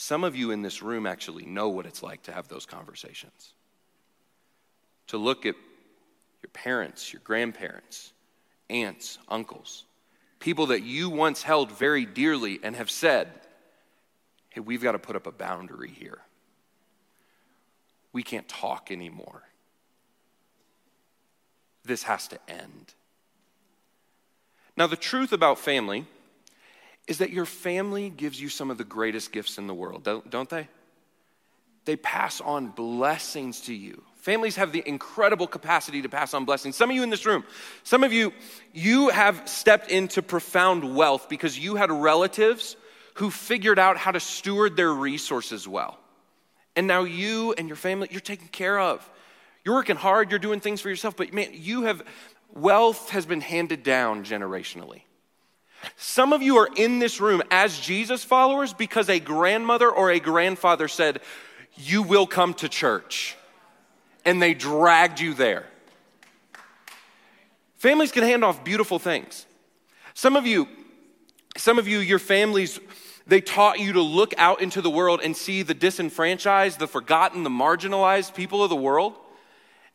[0.00, 3.52] Some of you in this room actually know what it's like to have those conversations.
[5.08, 5.56] To look at
[6.42, 8.14] your parents, your grandparents,
[8.70, 9.84] aunts, uncles,
[10.38, 13.28] people that you once held very dearly and have said,
[14.48, 16.22] hey, we've got to put up a boundary here.
[18.14, 19.42] We can't talk anymore.
[21.84, 22.94] This has to end.
[24.78, 26.06] Now, the truth about family
[27.10, 30.30] is that your family gives you some of the greatest gifts in the world, don't,
[30.30, 30.68] don't they?
[31.84, 34.04] They pass on blessings to you.
[34.14, 36.76] Families have the incredible capacity to pass on blessings.
[36.76, 37.42] Some of you in this room,
[37.82, 38.32] some of you,
[38.72, 42.76] you have stepped into profound wealth because you had relatives
[43.14, 45.98] who figured out how to steward their resources well.
[46.76, 49.10] And now you and your family, you're taken care of.
[49.64, 52.04] You're working hard, you're doing things for yourself, but man, you have,
[52.54, 55.02] wealth has been handed down generationally.
[55.96, 60.20] Some of you are in this room as Jesus followers because a grandmother or a
[60.20, 61.20] grandfather said,
[61.76, 63.36] You will come to church
[64.24, 65.66] and they dragged you there.
[67.76, 69.46] Families can hand off beautiful things.
[70.12, 70.68] Some of you,
[71.56, 72.78] some of you, your families,
[73.26, 77.42] they taught you to look out into the world and see the disenfranchised, the forgotten,
[77.42, 79.14] the marginalized people of the world,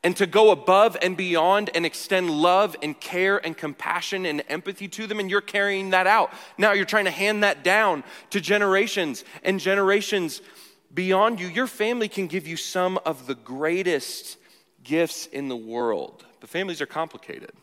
[0.06, 4.88] and to go above and beyond and extend love and care and compassion and empathy
[4.88, 6.32] to them, and you're carrying that out.
[6.60, 10.44] Now you're trying to hand that down to generations and generations
[10.94, 14.38] beyond you, your family can give you some of the greatest
[14.84, 16.24] gifts in the world.
[16.40, 17.54] But families are complicated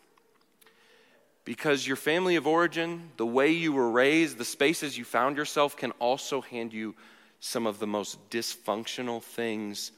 [1.45, 5.76] because your family of origin, the way you were raised, the spaces you found yourself
[5.76, 6.97] can also hand you
[7.38, 9.93] some of the most dysfunctional things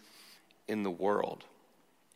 [0.68, 1.42] in the world.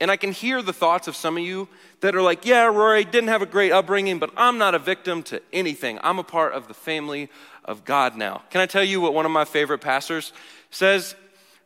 [0.01, 1.69] And I can hear the thoughts of some of you
[2.01, 5.25] that are like, yeah, Rory, didn't have a great upbringing, but I'm not a victim
[5.25, 5.99] to anything.
[6.03, 7.29] I'm a part of the family
[7.65, 8.43] of God now.
[8.51, 10.33] Can I tell you what one of my favorite pastors
[10.71, 11.17] says?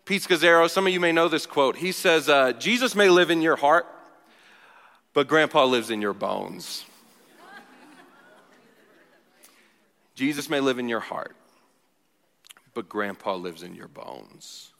[0.04, 1.76] Pete Scazzero, some of you may know this quote.
[1.76, 3.86] He says, uh, Jesus may live in your heart,
[5.12, 6.84] but grandpa lives in your bones.
[10.14, 11.36] Jesus may live in your heart,
[12.74, 14.71] but grandpa lives in your bones.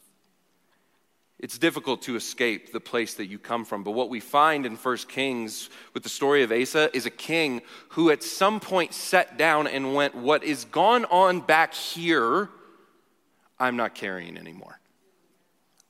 [1.39, 3.83] It's difficult to escape the place that you come from.
[3.83, 7.61] But what we find in 1 Kings with the story of Asa is a king
[7.89, 12.49] who at some point sat down and went, What is gone on back here,
[13.59, 14.79] I'm not carrying anymore.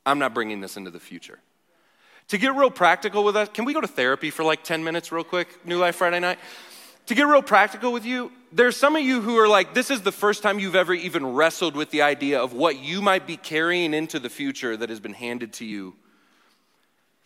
[0.04, 1.38] I'm not bringing this into the future.
[2.28, 5.12] To get real practical with us, can we go to therapy for like 10 minutes,
[5.12, 5.66] real quick?
[5.66, 6.38] New Life Friday night?
[7.06, 10.02] To get real practical with you, there's some of you who are like, this is
[10.02, 13.36] the first time you've ever even wrestled with the idea of what you might be
[13.36, 15.94] carrying into the future that has been handed to you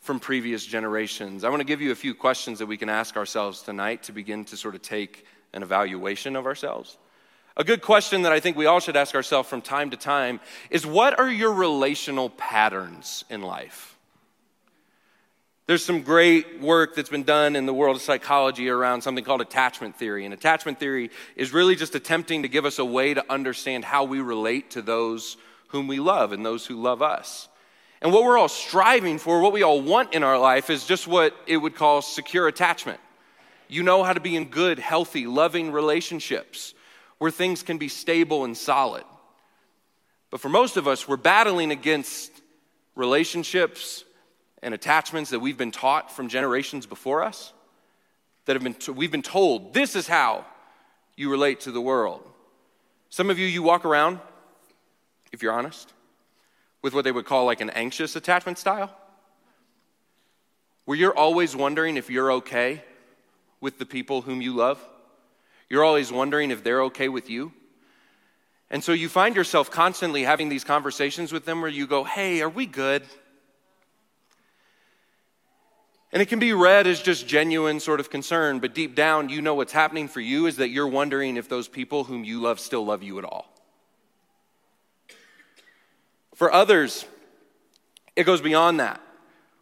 [0.00, 1.44] from previous generations.
[1.44, 4.12] I want to give you a few questions that we can ask ourselves tonight to
[4.12, 6.96] begin to sort of take an evaluation of ourselves.
[7.58, 10.40] A good question that I think we all should ask ourselves from time to time
[10.70, 13.97] is what are your relational patterns in life?
[15.68, 19.42] There's some great work that's been done in the world of psychology around something called
[19.42, 20.24] attachment theory.
[20.24, 24.04] And attachment theory is really just attempting to give us a way to understand how
[24.04, 27.50] we relate to those whom we love and those who love us.
[28.00, 31.06] And what we're all striving for, what we all want in our life, is just
[31.06, 33.00] what it would call secure attachment.
[33.68, 36.72] You know how to be in good, healthy, loving relationships
[37.18, 39.04] where things can be stable and solid.
[40.30, 42.32] But for most of us, we're battling against
[42.94, 44.04] relationships
[44.62, 47.52] and attachments that we've been taught from generations before us,
[48.44, 50.44] that have been t- we've been told this is how
[51.16, 52.22] you relate to the world.
[53.10, 54.20] Some of you, you walk around,
[55.32, 55.92] if you're honest,
[56.82, 58.94] with what they would call like an anxious attachment style,
[60.84, 62.82] where you're always wondering if you're okay
[63.60, 64.78] with the people whom you love.
[65.68, 67.52] You're always wondering if they're okay with you.
[68.70, 72.40] And so you find yourself constantly having these conversations with them where you go, Hey,
[72.42, 73.02] are we good?
[76.12, 79.42] And it can be read as just genuine sort of concern, but deep down, you
[79.42, 82.60] know what's happening for you is that you're wondering if those people whom you love
[82.60, 83.52] still love you at all.
[86.34, 87.04] For others,
[88.16, 89.00] it goes beyond that.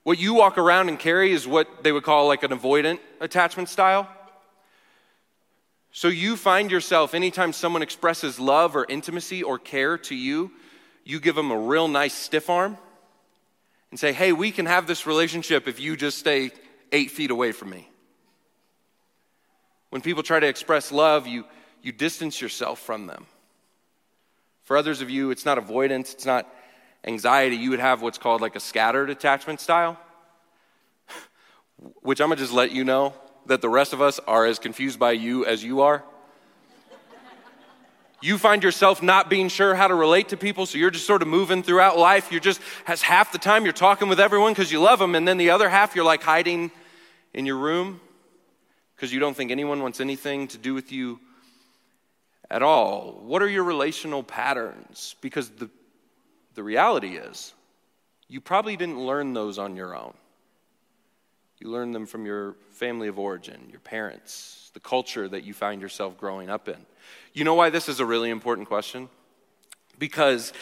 [0.04, 3.68] What you walk around and carry is what they would call like an avoidant attachment
[3.68, 4.08] style.
[5.90, 10.52] So you find yourself, anytime someone expresses love or intimacy or care to you,
[11.02, 12.78] you give them a real nice stiff arm
[13.90, 16.50] and say, hey, we can have this relationship if you just stay
[16.92, 17.88] eight feet away from me.
[19.90, 21.44] When people try to express love, you,
[21.82, 23.26] you distance yourself from them.
[24.64, 26.52] For others of you, it's not avoidance, it's not
[27.04, 27.56] anxiety.
[27.56, 29.98] You would have what's called like a scattered attachment style,
[32.02, 33.14] which I'm gonna just let you know
[33.46, 36.02] that the rest of us are as confused by you as you are
[38.20, 41.22] you find yourself not being sure how to relate to people, so you're just sort
[41.22, 42.32] of moving throughout life.
[42.32, 45.28] You're just, has half the time you're talking with everyone because you love them, and
[45.28, 46.70] then the other half you're like hiding
[47.34, 48.00] in your room
[48.94, 51.20] because you don't think anyone wants anything to do with you
[52.50, 53.20] at all.
[53.22, 55.14] What are your relational patterns?
[55.20, 55.68] Because the,
[56.54, 57.52] the reality is,
[58.28, 60.14] you probably didn't learn those on your own.
[61.58, 65.80] You learn them from your family of origin, your parents, the culture that you find
[65.80, 66.76] yourself growing up in.
[67.32, 69.08] You know why this is a really important question?
[69.98, 70.52] Because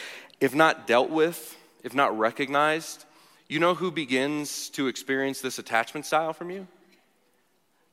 [0.40, 3.04] if not dealt with, if not recognized,
[3.48, 6.66] you know who begins to experience this attachment style from you?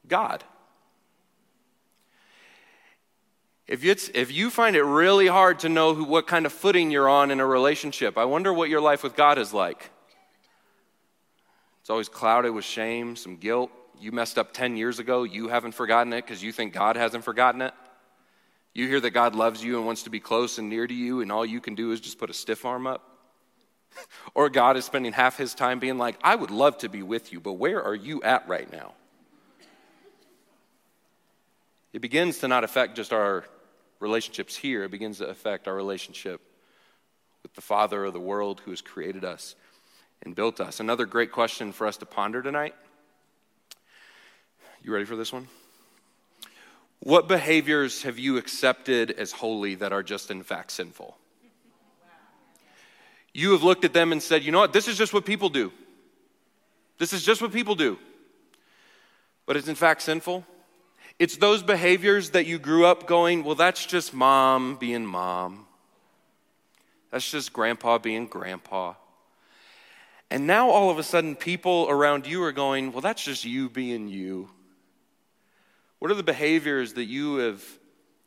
[0.08, 0.44] God.
[3.68, 7.08] If, if you find it really hard to know who, what kind of footing you're
[7.08, 9.90] on in a relationship, I wonder what your life with God is like.
[11.92, 13.70] Always clouded with shame, some guilt.
[14.00, 17.24] You messed up 10 years ago, you haven't forgotten it because you think God hasn't
[17.26, 17.74] forgotten it.
[18.74, 21.20] You hear that God loves you and wants to be close and near to you,
[21.20, 23.08] and all you can do is just put a stiff arm up?
[24.34, 27.34] or God is spending half his time being like, I would love to be with
[27.34, 28.94] you, but where are you at right now?
[31.92, 33.44] It begins to not affect just our
[34.00, 36.40] relationships here, it begins to affect our relationship
[37.44, 39.56] with the Father of the world who has created us
[40.24, 40.80] and built us.
[40.80, 42.76] Another great question for us to ponder tonight.
[44.84, 45.48] You ready for this one?
[47.00, 51.18] What behaviors have you accepted as holy that are just in fact sinful?
[53.34, 55.50] You have looked at them and said, you know what, this is just what people
[55.50, 55.72] do.
[56.98, 57.98] This is just what people do.
[59.46, 60.46] But it's in fact sinful.
[61.18, 65.66] It's those behaviors that you grew up going, well, that's just mom being mom.
[67.10, 68.94] That's just grandpa being grandpa.
[70.32, 73.70] And now all of a sudden, people around you are going, well, that's just you
[73.70, 74.50] being you.
[76.00, 77.62] What are the behaviors that you have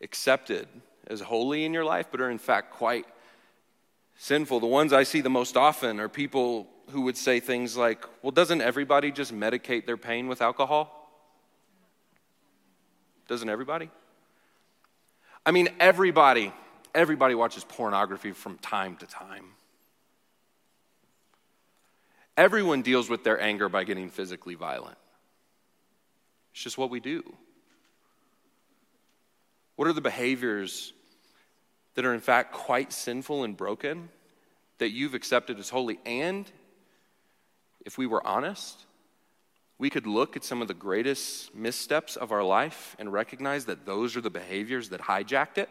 [0.02, 0.68] accepted
[1.06, 3.06] as holy in your life, but are in fact quite
[4.18, 4.60] sinful?
[4.60, 8.32] The ones I see the most often are people who would say things like, Well,
[8.32, 11.10] doesn't everybody just medicate their pain with alcohol?
[13.28, 13.88] Doesn't everybody?
[15.46, 16.52] I mean, everybody,
[16.94, 19.46] everybody watches pornography from time to time.
[22.36, 24.98] Everyone deals with their anger by getting physically violent.
[26.52, 27.22] It's just what we do.
[29.76, 30.92] What are the behaviors
[31.94, 34.08] that are in fact quite sinful and broken
[34.78, 35.98] that you've accepted as holy?
[36.04, 36.50] And
[37.84, 38.84] if we were honest,
[39.78, 43.86] we could look at some of the greatest missteps of our life and recognize that
[43.86, 45.68] those are the behaviors that hijacked it.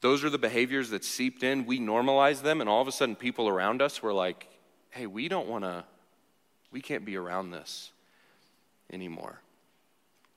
[0.00, 1.66] Those are the behaviors that seeped in.
[1.66, 4.46] We normalized them, and all of a sudden, people around us were like,
[4.90, 5.84] hey, we don't want to
[6.70, 7.92] We can't be around this
[8.92, 9.40] anymore.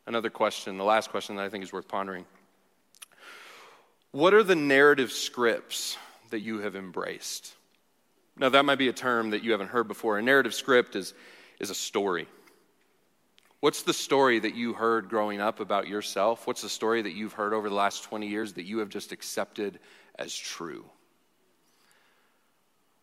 [0.08, 2.26] Another question, the last question that I think is worth pondering.
[4.12, 5.98] What are the narrative scripts
[6.32, 7.54] that you have embraced?
[8.38, 10.18] Now, that might be a term that you haven't heard before.
[10.18, 11.14] A narrative script is,
[11.60, 12.28] is a story.
[13.60, 16.48] What's the story that you heard growing up about yourself?
[16.48, 19.12] What's the story that you've heard over the last 20 years that you have just
[19.12, 19.80] accepted
[20.18, 20.84] as true?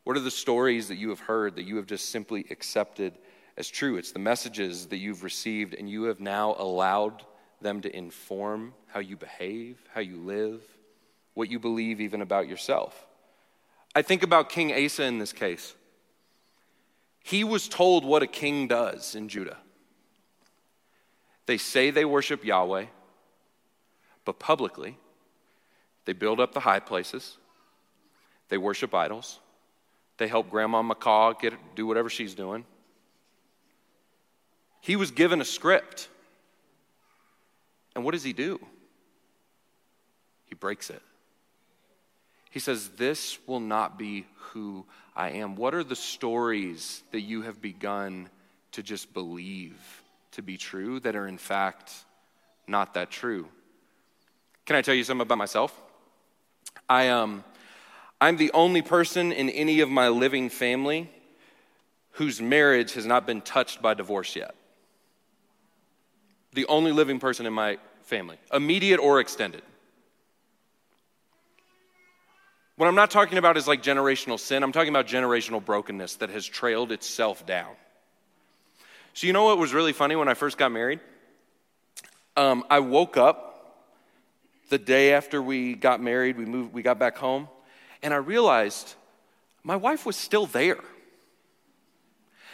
[0.08, 3.18] What are the stories that you have heard that you have just simply accepted
[3.58, 3.98] as true?
[3.98, 7.26] It's the messages that you've received, and you have now allowed
[7.60, 10.62] them to inform how you behave, how you live,
[11.34, 13.06] what you believe even about yourself.
[13.94, 15.74] I think about King Asa in this case.
[17.22, 19.58] He was told what a king does in Judah.
[21.44, 22.86] They say they worship Yahweh,
[24.24, 24.96] but publicly,
[26.06, 27.36] they build up the high places,
[28.48, 29.40] they worship idols,
[30.18, 32.64] they help Grandma Macaw get, do whatever she's doing.
[34.80, 36.08] He was given a script.
[37.94, 38.60] And what does he do?
[40.46, 41.02] He breaks it.
[42.50, 45.56] He says, This will not be who I am.
[45.56, 48.28] What are the stories that you have begun
[48.72, 49.76] to just believe
[50.32, 51.92] to be true that are in fact
[52.66, 53.48] not that true?
[54.64, 55.78] Can I tell you something about myself?
[56.88, 57.44] I, um,
[58.20, 61.10] I'm the only person in any of my living family
[62.12, 64.54] whose marriage has not been touched by divorce yet.
[66.52, 69.62] The only living person in my family, immediate or extended.
[72.76, 76.30] What I'm not talking about is like generational sin, I'm talking about generational brokenness that
[76.30, 77.72] has trailed itself down.
[79.14, 81.00] So, you know what was really funny when I first got married?
[82.36, 83.48] Um, I woke up
[84.70, 87.48] the day after we got married, we, moved, we got back home,
[88.02, 88.94] and I realized
[89.62, 90.80] my wife was still there.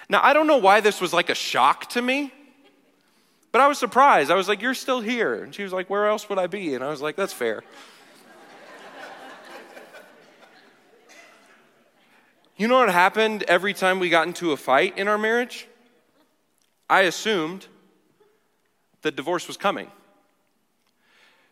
[0.09, 2.33] Now, I don't know why this was like a shock to me,
[3.53, 4.31] but I was surprised.
[4.31, 5.35] I was like, You're still here.
[5.35, 6.75] And she was like, Where else would I be?
[6.75, 7.63] And I was like, That's fair.
[12.57, 15.69] you know what happened every time we got into a fight in our marriage?
[16.91, 17.67] I assumed
[19.03, 19.91] that divorce was coming.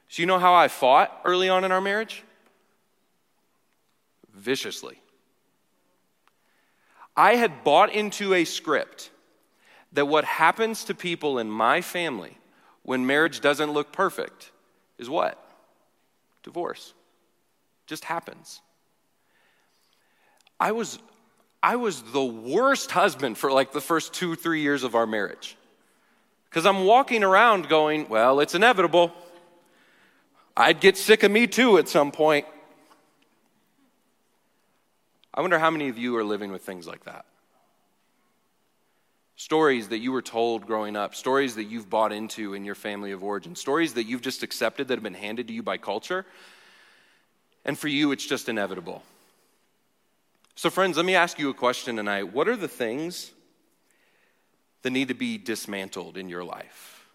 [0.09, 2.23] So, you know how I fought early on in our marriage?
[4.35, 5.01] Viciously.
[7.17, 9.11] I had bought into a script
[9.93, 12.39] that what happens to people in my family
[12.83, 14.51] when marriage doesn't look perfect
[14.99, 15.39] is what?
[16.43, 16.95] Divorce.
[17.87, 18.61] Just happens.
[20.59, 20.99] I was
[21.63, 25.57] I was the worst husband for like the first 2 3 years of our marriage.
[26.51, 29.13] Cuz I'm walking around going, well, it's inevitable.
[30.57, 32.47] I'd get sick of me too at some point.
[35.35, 37.25] I wonder how many of you are living with things like that.
[39.37, 43.13] Stories that you were told growing up, stories that you've bought into in your family
[43.13, 46.27] of origin, stories that you've just accepted that have been handed to you by culture.
[47.65, 49.03] And for you, it's just inevitable.
[50.55, 52.33] So, friends, let me ask you a question tonight.
[52.35, 53.33] What are the things
[54.83, 57.07] that need to be dismantled in your life?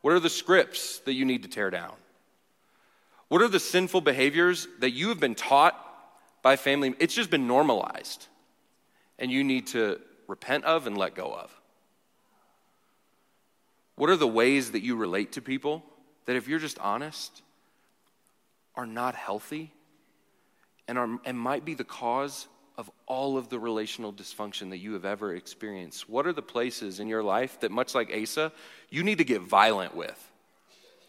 [0.00, 1.94] What are the scripts that you need to tear down?
[3.28, 5.83] What are the sinful behaviors that you have been taught
[6.44, 8.28] by family, it's just been normalized.
[9.18, 11.50] And you need to repent of and let go of.
[13.96, 15.82] What are the ways that you relate to people
[16.26, 17.42] that, if you're just honest,
[18.76, 19.72] are not healthy
[20.86, 24.92] and, are, and might be the cause of all of the relational dysfunction that you
[24.92, 26.10] have ever experienced?
[26.10, 28.52] What are the places in your life that, much like Asa,
[28.90, 30.30] you need to get violent with?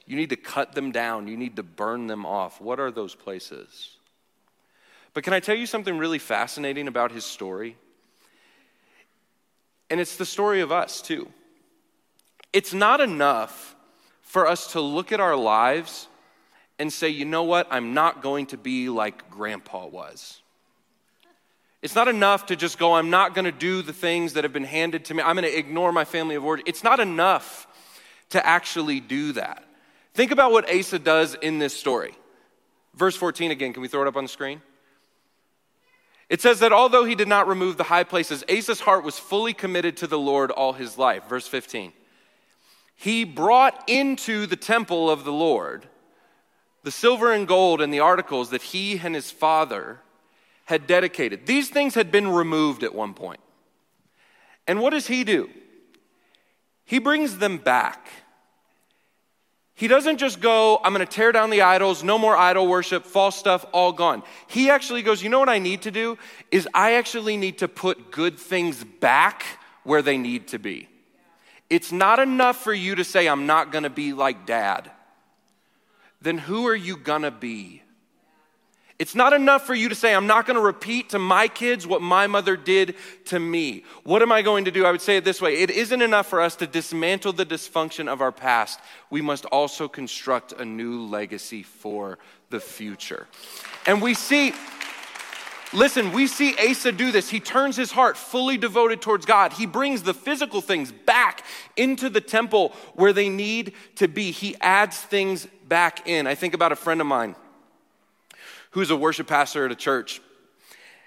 [0.06, 2.62] You need to cut them down, you need to burn them off.
[2.62, 3.95] What are those places?
[5.16, 7.78] But can I tell you something really fascinating about his story?
[9.90, 11.30] And it's the story of us, too.
[12.52, 13.76] It's not enough
[14.22, 16.10] for us to look at our lives
[16.78, 20.42] and say, you know what, I'm not going to be like grandpa was.
[21.82, 24.52] It's not enough to just go, I'm not going to do the things that have
[24.52, 25.24] been handed to me.
[25.24, 26.66] I'm going to ignore my family of origin.
[26.68, 27.68] It's not enough
[28.32, 29.64] to actually do that.
[30.14, 32.16] Think about what Asa does in this story.
[32.96, 34.62] Verse 14 again, can we throw it up on the screen?
[36.30, 39.54] It says that although he did not remove the high places, Asa's heart was fully
[39.54, 41.28] committed to the Lord all his life.
[41.28, 41.94] Verse 15.
[42.96, 45.88] He brought into the temple of the Lord
[46.84, 50.00] the silver and gold and the articles that he and his father
[50.66, 51.46] had dedicated.
[51.46, 53.40] These things had been removed at one point.
[54.68, 55.50] And what does he do?
[56.86, 58.08] He brings them back
[59.76, 63.06] he doesn't just go, I'm going to tear down the idols, no more idol worship,
[63.06, 64.24] false stuff, all gone.
[64.48, 66.18] He actually goes, you know what I need to do?
[66.50, 69.44] Is I actually need to put good things back
[69.84, 70.88] where they need to be.
[71.70, 74.90] It's not enough for you to say, I'm not going to be like dad.
[76.22, 77.82] Then who are you going to be?
[78.98, 81.86] It's not enough for you to say, I'm not going to repeat to my kids
[81.86, 83.84] what my mother did to me.
[84.04, 84.86] What am I going to do?
[84.86, 88.08] I would say it this way it isn't enough for us to dismantle the dysfunction
[88.08, 88.80] of our past.
[89.10, 92.20] We must also construct a new legacy for
[92.50, 93.28] the future.
[93.86, 94.54] And we see.
[95.74, 97.30] Listen, we see Asa do this.
[97.30, 99.52] He turns his heart fully devoted towards God.
[99.52, 101.44] He brings the physical things back
[101.76, 104.32] into the temple where they need to be.
[104.32, 106.28] He adds things back in.
[106.28, 107.36] I think about a friend of mine
[108.76, 110.20] who's a worship pastor at a church.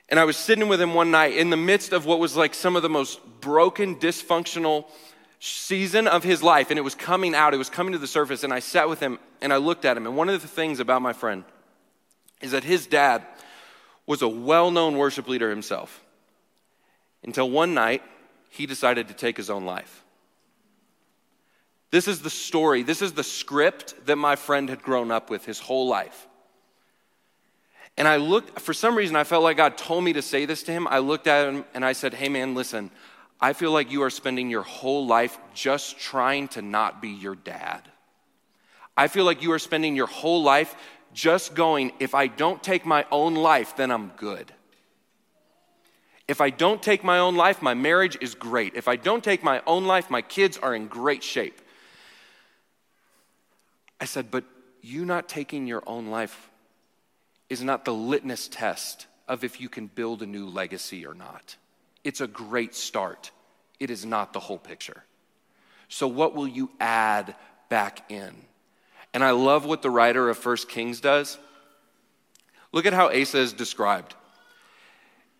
[0.09, 2.55] And I was sitting with him one night in the midst of what was like
[2.55, 4.87] some of the most broken, dysfunctional
[5.39, 6.71] season of his life.
[6.71, 8.43] And it was coming out, it was coming to the surface.
[8.43, 10.07] And I sat with him and I looked at him.
[10.07, 11.45] And one of the things about my friend
[12.41, 13.23] is that his dad
[14.07, 16.03] was a well known worship leader himself.
[17.23, 18.03] Until one night,
[18.49, 20.05] he decided to take his own life.
[21.91, 25.45] This is the story, this is the script that my friend had grown up with
[25.45, 26.28] his whole life.
[27.99, 30.63] And I looked, for some reason, I felt like God told me to say this
[30.63, 30.87] to him.
[30.87, 32.93] I looked at him and I said, Hey, man, listen,
[33.41, 37.35] I feel like you are spending your whole life just trying to not be your
[37.35, 37.83] dad.
[38.97, 40.77] I feel like you are spending your whole life
[41.13, 44.53] just going, if I don't take my own life, then I'm good.
[46.29, 48.77] If I don't take my own life, my marriage is great.
[48.77, 51.61] If I don't take my own life, my kids are in great shape.
[54.01, 54.45] I said, but
[54.83, 56.48] you not taking your own life
[57.51, 61.57] is not the litmus test of if you can build a new legacy or not.
[62.05, 63.31] It's a great start,
[63.81, 65.05] it is not the whole picture.
[65.89, 67.35] So, what will you add
[67.69, 68.35] back in?
[69.15, 71.39] And I love what the writer of First Kings does.
[72.73, 74.15] Look at how Asa is described.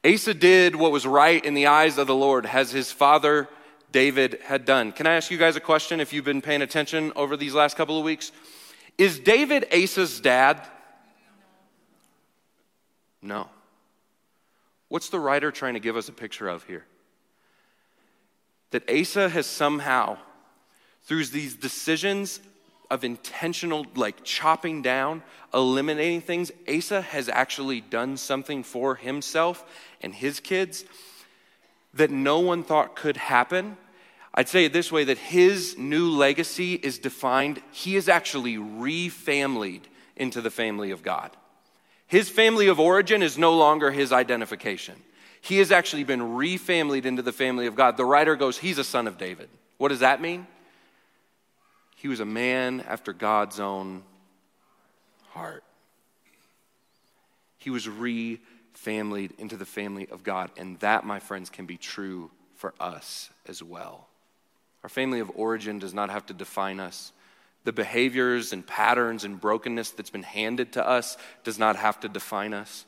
[0.05, 3.49] Asa did what was right in the eyes of the Lord, as his father
[3.93, 4.93] David had done.
[4.93, 7.77] Can I ask you guys a question if you've been paying attention over these last
[7.77, 8.33] couple of weeks?
[8.97, 10.67] Is David Asa's dad?
[13.23, 13.49] No.
[14.89, 16.85] What's the writer trying to give us a picture of here?
[18.71, 20.19] That Asa has somehow,
[21.03, 22.41] through these decisions
[22.91, 29.64] of intentional, like chopping down, eliminating things, Asa has actually done something for himself
[30.01, 30.85] and his kids
[31.95, 33.77] that no one thought could happen.
[34.35, 39.83] I'd say it this way that his new legacy is defined, he is actually refamilied
[40.16, 41.37] into the family of God.
[42.09, 44.97] His family of origin is no longer his identification.
[45.41, 47.97] He has actually been refamilied into the family of God.
[47.97, 49.49] The writer goes, He's a son of David.
[49.77, 50.47] What does that mean?
[51.97, 54.03] He was a man after God's own
[55.31, 55.65] heart.
[57.59, 60.51] He was refamilied into the family of God.
[60.57, 64.07] And that, my friends, can be true for us as well.
[64.83, 67.13] Our family of origin does not have to define us.
[67.65, 72.09] The behaviors and patterns and brokenness that's been handed to us does not have to
[72.09, 72.85] define us.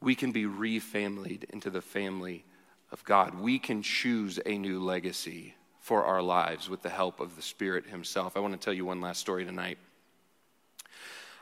[0.00, 2.44] We can be refamilied into the family
[2.92, 3.40] of God.
[3.40, 7.86] We can choose a new legacy for our lives with the help of the Spirit
[7.86, 8.36] Himself.
[8.36, 9.78] I want to tell you one last story tonight.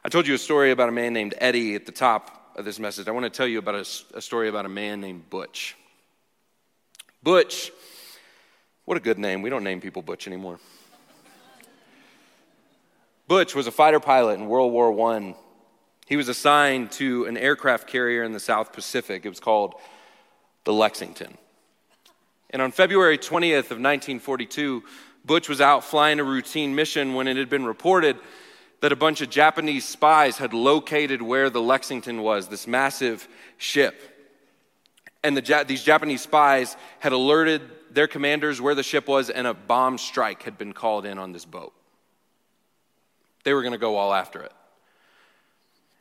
[0.04, 2.78] I told you a story about a man named Eddie at the top of this
[2.78, 3.08] message.
[3.08, 5.76] I want to tell you about a, a story about a man named Butch.
[7.22, 7.72] Butch,
[8.84, 9.42] what a good name.
[9.42, 10.60] We don't name people Butch anymore.
[13.28, 15.34] Butch was a fighter pilot in World War I.
[16.06, 19.26] He was assigned to an aircraft carrier in the South Pacific.
[19.26, 19.74] It was called
[20.64, 21.36] the Lexington.
[22.50, 24.84] And on February 20th of 1942,
[25.24, 28.16] Butch was out flying a routine mission when it had been reported
[28.80, 33.26] that a bunch of Japanese spies had located where the Lexington was, this massive
[33.58, 34.00] ship.
[35.24, 39.54] And the, these Japanese spies had alerted their commanders where the ship was, and a
[39.54, 41.72] bomb strike had been called in on this boat.
[43.46, 44.50] They were going to go all after it.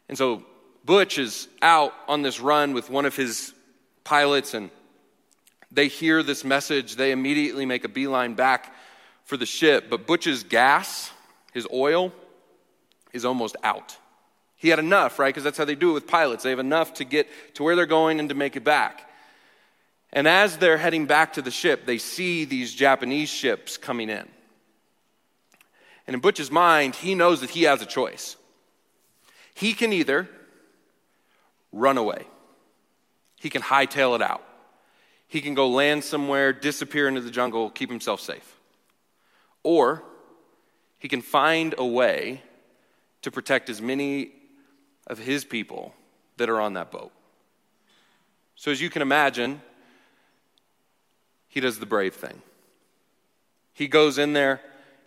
[0.09, 0.43] And so
[0.83, 3.53] Butch is out on this run with one of his
[4.03, 4.71] pilots, and
[5.69, 6.95] they hear this message.
[6.95, 8.73] They immediately make a beeline back
[9.25, 9.91] for the ship.
[9.91, 11.11] But Butch's gas,
[11.53, 12.11] his oil,
[13.13, 13.95] is almost out.
[14.55, 15.29] He had enough, right?
[15.29, 16.41] Because that's how they do it with pilots.
[16.41, 19.07] They have enough to get to where they're going and to make it back.
[20.11, 24.27] And as they're heading back to the ship, they see these Japanese ships coming in.
[26.07, 28.37] And in Butch's mind, he knows that he has a choice.
[29.53, 30.29] He can either
[31.71, 32.25] run away,
[33.39, 34.43] he can hightail it out,
[35.27, 38.59] he can go land somewhere, disappear into the jungle, keep himself safe.
[39.63, 40.03] Or
[40.99, 42.41] he can find a way
[43.23, 44.31] to protect as many
[45.07, 45.93] of his people
[46.37, 47.11] that are on that boat.
[48.55, 49.61] So, as you can imagine,
[51.47, 52.41] he does the brave thing.
[53.73, 54.61] He goes in there,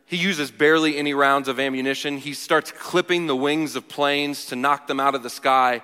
[0.09, 2.17] he uses barely any rounds of ammunition.
[2.17, 5.83] He starts clipping the wings of planes to knock them out of the sky.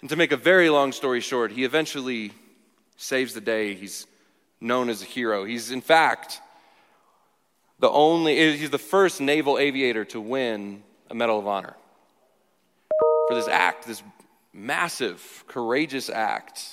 [0.00, 2.32] And to make a very long story short, he eventually
[2.96, 3.74] saves the day.
[3.74, 4.08] He's
[4.60, 5.44] known as a hero.
[5.44, 6.40] He's, in fact,
[7.78, 11.76] the only, he's the first naval aviator to win a Medal of Honor
[13.28, 14.02] for this act, this
[14.52, 16.64] massive, courageous act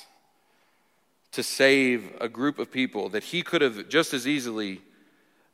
[1.34, 4.82] to save a group of people that he could have just as easily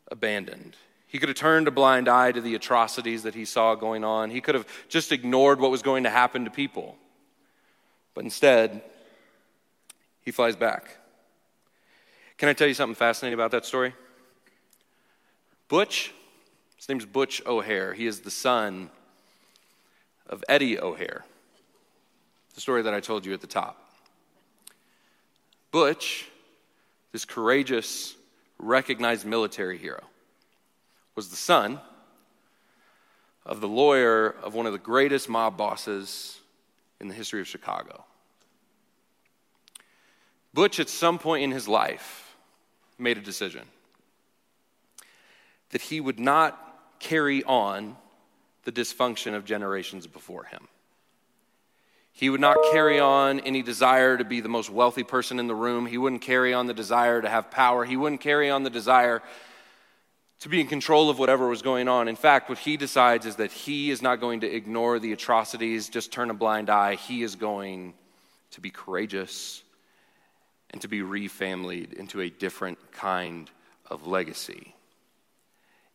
[0.10, 0.78] abandoned.
[1.14, 4.32] He could have turned a blind eye to the atrocities that he saw going on.
[4.32, 6.98] He could have just ignored what was going to happen to people.
[8.16, 8.82] But instead,
[10.24, 10.98] he flies back.
[12.40, 13.94] Can I tell you something fascinating about that story?
[15.68, 16.12] Butch,
[16.78, 17.94] his name's Butch O'Hare.
[17.94, 18.90] He is the son
[20.28, 21.24] of Eddie O'Hare,
[22.56, 23.80] the story that I told you at the top.
[25.70, 26.28] Butch,
[27.12, 28.16] this courageous,
[28.58, 30.04] recognized military hero,
[31.16, 31.80] was the son
[33.46, 36.40] of the lawyer of one of the greatest mob bosses
[37.00, 38.06] in the history of Chicago.
[40.54, 42.36] Butch, at some point in his life,
[42.98, 43.64] made a decision
[45.72, 46.60] that he would not
[47.00, 47.98] carry on
[48.64, 50.68] the dysfunction of generations before him.
[52.14, 55.56] He would not carry on any desire to be the most wealthy person in the
[55.56, 55.88] room.
[55.88, 57.84] He wouldn't carry on the desire to have power.
[57.84, 59.24] He wouldn't carry on the desire
[60.44, 62.10] to be in control of whatever was going on.
[62.10, 65.88] In fact, what he decides is that he is not going to ignore the atrocities,
[65.88, 66.96] just turn a blind eye.
[66.96, 67.94] He is going
[68.52, 69.64] to be courageous
[70.72, 73.50] and to be refamilied into a different kind
[73.90, 74.76] of legacy.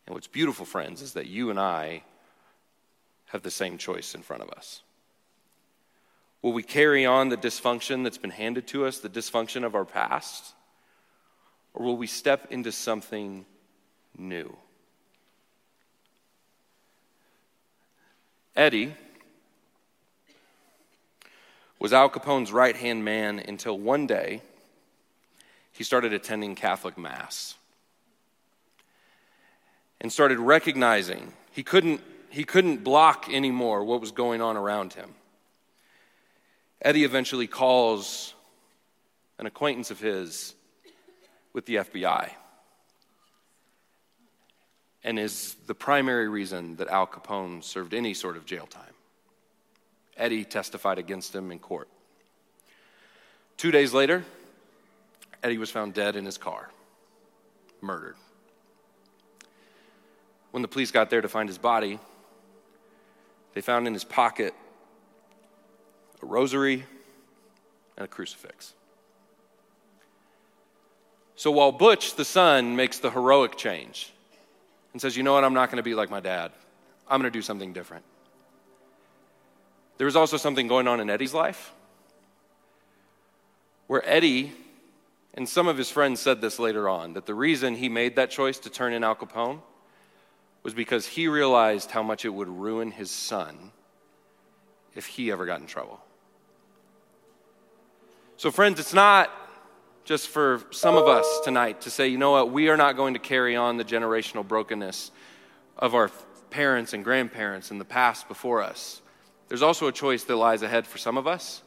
[0.07, 2.01] And what's beautiful, friends, is that you and I
[3.27, 4.81] have the same choice in front of us.
[6.41, 9.85] Will we carry on the dysfunction that's been handed to us, the dysfunction of our
[9.85, 10.55] past?
[11.75, 13.45] Or will we step into something
[14.19, 14.55] new?
[18.55, 18.93] Eddie
[21.79, 24.41] was Al Capone's right hand man until one day
[25.71, 27.55] he started attending Catholic Mass
[30.01, 35.15] and started recognizing he couldn't, he couldn't block anymore what was going on around him.
[36.81, 38.33] Eddie eventually calls
[39.37, 40.53] an acquaintance of his
[41.53, 42.31] with the FBI
[45.03, 48.83] and is the primary reason that Al Capone served any sort of jail time.
[50.17, 51.87] Eddie testified against him in court.
[53.57, 54.25] Two days later,
[55.41, 56.69] Eddie was found dead in his car,
[57.81, 58.15] murdered.
[60.51, 61.99] When the police got there to find his body,
[63.53, 64.53] they found in his pocket
[66.21, 66.83] a rosary
[67.95, 68.73] and a crucifix.
[71.35, 74.11] So while Butch, the son, makes the heroic change
[74.93, 76.51] and says, You know what, I'm not going to be like my dad,
[77.07, 78.03] I'm going to do something different.
[79.97, 81.73] There was also something going on in Eddie's life
[83.87, 84.53] where Eddie
[85.33, 88.31] and some of his friends said this later on that the reason he made that
[88.31, 89.61] choice to turn in Al Capone
[90.63, 93.71] was because he realized how much it would ruin his son
[94.95, 95.99] if he ever got in trouble.
[98.37, 99.31] So, friends, it's not
[100.09, 103.13] just for some of us tonight to say, you know what, we are not going
[103.13, 105.11] to carry on the generational brokenness
[105.77, 106.09] of our
[106.49, 109.03] parents and grandparents in the past before us.
[109.49, 111.61] There's also a choice that lies ahead for some of us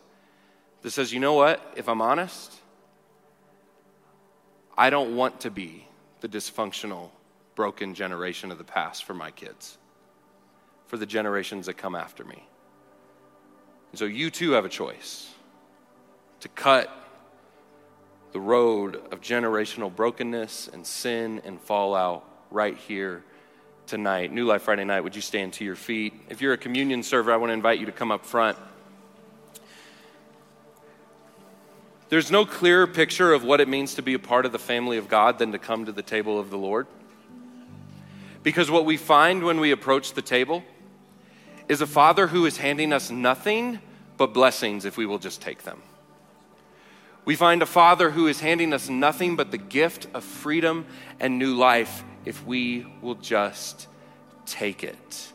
[0.80, 2.52] that says, you know what, if I'm honest,
[4.76, 5.86] I don't want to be
[6.20, 7.10] the dysfunctional,
[7.54, 9.78] broken generation of the past for my kids,
[10.88, 12.42] for the generations that come after me.
[13.92, 15.32] And so you too have a choice
[16.40, 17.01] to cut
[18.32, 23.22] the road of generational brokenness and sin and fallout right here
[23.86, 24.32] tonight.
[24.32, 26.14] New Life Friday night, would you stand to your feet?
[26.28, 28.56] If you're a communion server, I want to invite you to come up front.
[32.08, 34.98] There's no clearer picture of what it means to be a part of the family
[34.98, 36.86] of God than to come to the table of the Lord.
[38.42, 40.62] Because what we find when we approach the table
[41.68, 43.78] is a father who is handing us nothing
[44.16, 45.80] but blessings if we will just take them.
[47.24, 50.86] We find a father who is handing us nothing but the gift of freedom
[51.20, 53.86] and new life if we will just
[54.44, 55.32] take it.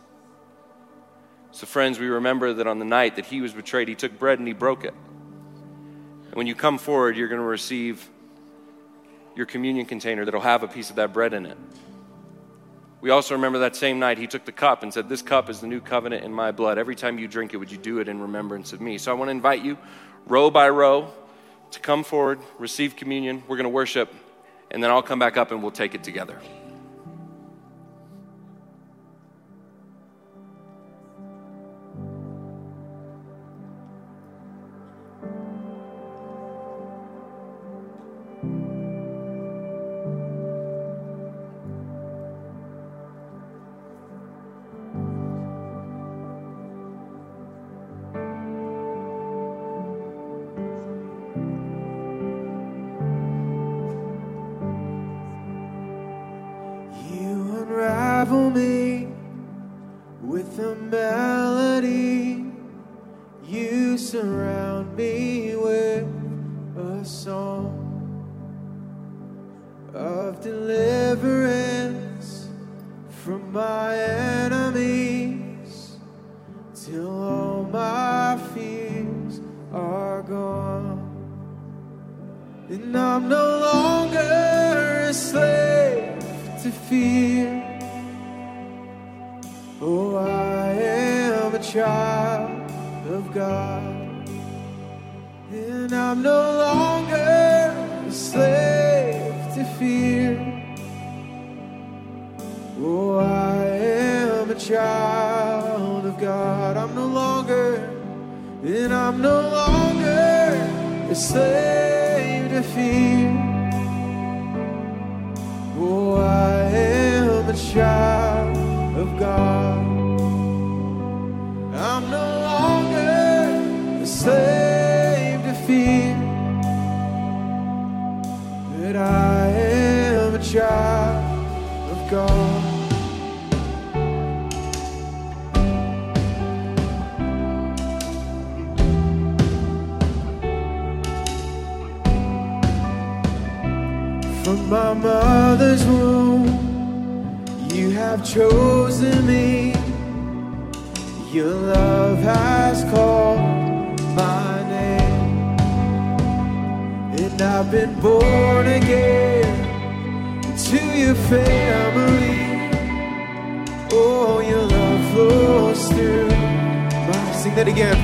[1.52, 4.38] So, friends, we remember that on the night that he was betrayed, he took bread
[4.38, 4.94] and he broke it.
[6.26, 8.08] And When you come forward, you're going to receive
[9.36, 11.58] your communion container that'll have a piece of that bread in it.
[13.00, 15.62] We also remember that same night he took the cup and said, This cup is
[15.62, 16.78] the new covenant in my blood.
[16.78, 18.98] Every time you drink it, would you do it in remembrance of me?
[18.98, 19.78] So I want to invite you,
[20.26, 21.14] row by row,
[21.72, 23.44] to come forward, receive communion.
[23.48, 24.14] We're going to worship
[24.72, 26.40] and then I'll come back up and we'll take it together.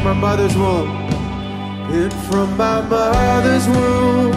[0.04, 0.90] My mother's womb.
[1.98, 4.34] And from my mother's womb.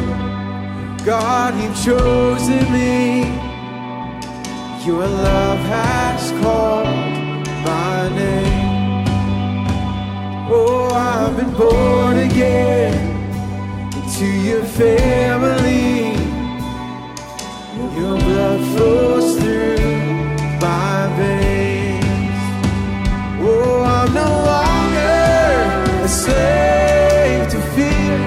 [1.04, 3.22] God, you've chosen me.
[4.86, 6.86] Your love has called
[7.64, 9.06] my name.
[10.48, 12.94] Oh, I've been born again
[13.96, 16.14] into your family.
[17.98, 19.78] Your blood flows through
[20.60, 21.45] my veins.
[26.26, 28.18] Slave to fear.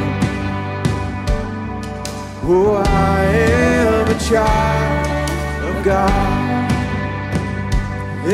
[2.52, 3.20] Oh, I
[3.84, 5.30] am a child
[5.70, 6.72] of God.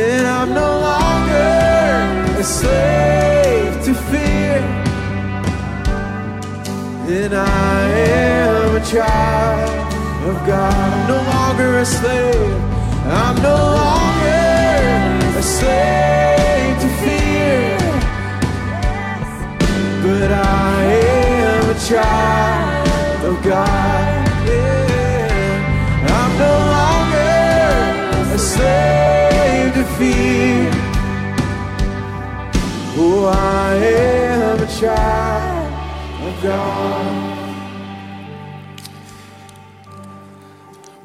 [0.05, 4.59] And I'm no longer a slave to fear.
[7.17, 7.81] And I
[8.21, 9.69] am a child
[10.29, 10.73] of God.
[10.93, 12.57] I'm no longer a slave.
[13.21, 14.45] I'm no longer
[15.41, 16.74] a slave
[20.25, 24.27] But I am a child of God.
[24.47, 26.07] Yeah.
[26.17, 30.71] I'm no longer a slave to fear.
[32.97, 35.73] Oh, I am a child
[36.27, 37.35] of God.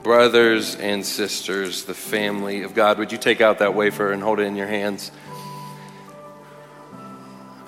[0.03, 4.41] Brothers and sisters, the family of God, would you take out that wafer and hold
[4.41, 5.13] it in your hands?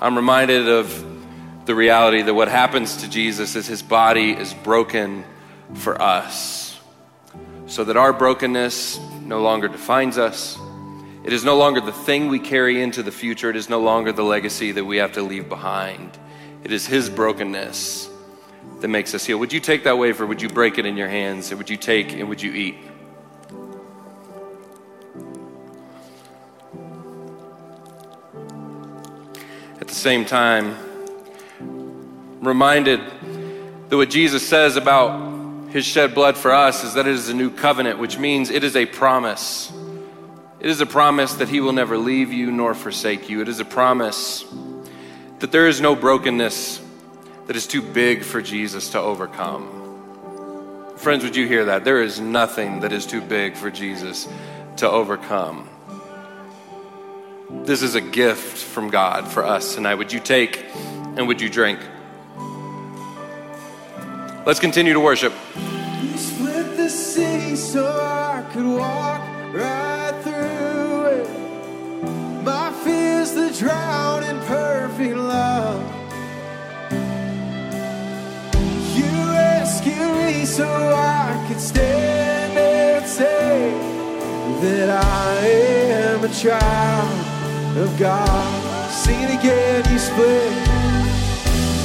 [0.00, 1.11] I'm reminded of
[1.64, 5.24] the reality that what happens to Jesus is his body is broken
[5.74, 6.80] for us,
[7.66, 10.58] so that our brokenness no longer defines us.
[11.24, 13.48] It is no longer the thing we carry into the future.
[13.48, 16.18] It is no longer the legacy that we have to leave behind.
[16.64, 18.08] It is his brokenness
[18.80, 19.38] that makes us heal.
[19.38, 20.26] Would you take that wafer?
[20.26, 21.50] Would you break it in your hands?
[21.50, 22.76] And would you take and would you eat?
[29.80, 30.76] At the same time,
[32.42, 33.00] reminded
[33.88, 37.34] that what Jesus says about his shed blood for us is that it is a
[37.34, 39.72] new covenant, which means it is a promise.
[40.60, 43.40] It is a promise that he will never leave you nor forsake you.
[43.40, 44.44] It is a promise
[45.38, 46.80] that there is no brokenness
[47.46, 49.78] that is too big for Jesus to overcome.
[50.96, 51.84] Friends, would you hear that?
[51.84, 54.28] There is nothing that is too big for Jesus
[54.76, 55.68] to overcome.
[57.64, 59.94] This is a gift from God for us tonight.
[59.94, 60.64] Would you take
[61.16, 61.80] and would you drink?
[64.44, 65.32] Let's continue to worship.
[66.02, 69.20] You split the city so I could walk
[69.54, 72.42] right through it.
[72.42, 75.80] My fears drown in perfect love.
[78.96, 83.70] You rescued me so I could stand and say
[84.62, 88.90] that I am a child of God.
[88.90, 90.71] Sing it again, you split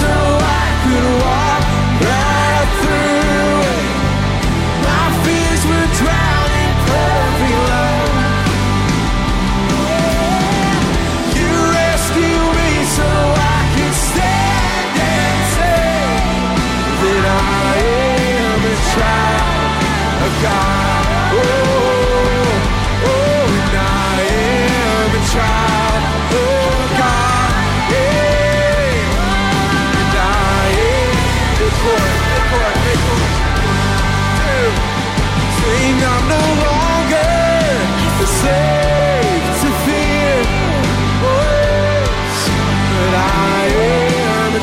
[0.00, 0.39] so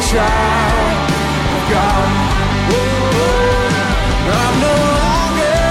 [0.01, 1.09] child
[1.55, 2.09] of God.
[4.39, 5.61] I'm no longer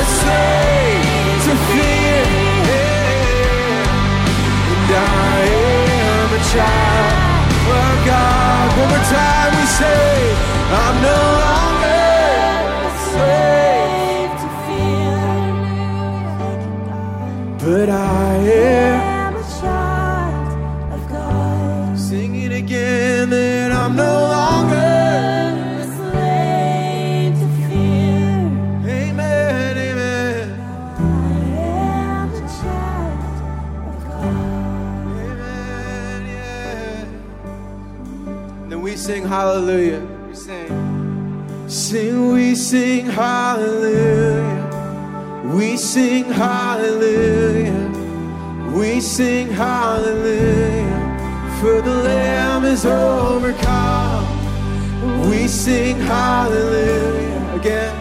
[0.00, 2.22] a slave to fear.
[4.72, 5.40] And I
[6.08, 7.16] am a child
[7.82, 8.66] of God.
[8.80, 10.08] One more time we say,
[10.82, 12.08] I'm no longer
[12.88, 15.18] a slave, to fear.
[17.60, 18.36] but I
[18.78, 18.83] am.
[39.04, 40.00] Sing hallelujah.
[40.26, 41.68] We sing.
[41.68, 44.62] Sing, we sing hallelujah.
[45.54, 47.92] We sing hallelujah.
[48.72, 50.88] We sing hallelujah.
[51.60, 54.24] For the Lamb is overcome.
[55.28, 57.60] We sing hallelujah.
[57.60, 57.92] Again,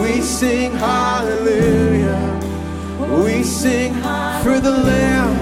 [0.00, 2.22] we sing hallelujah.
[3.24, 3.92] We sing
[4.44, 5.34] for the Lamb,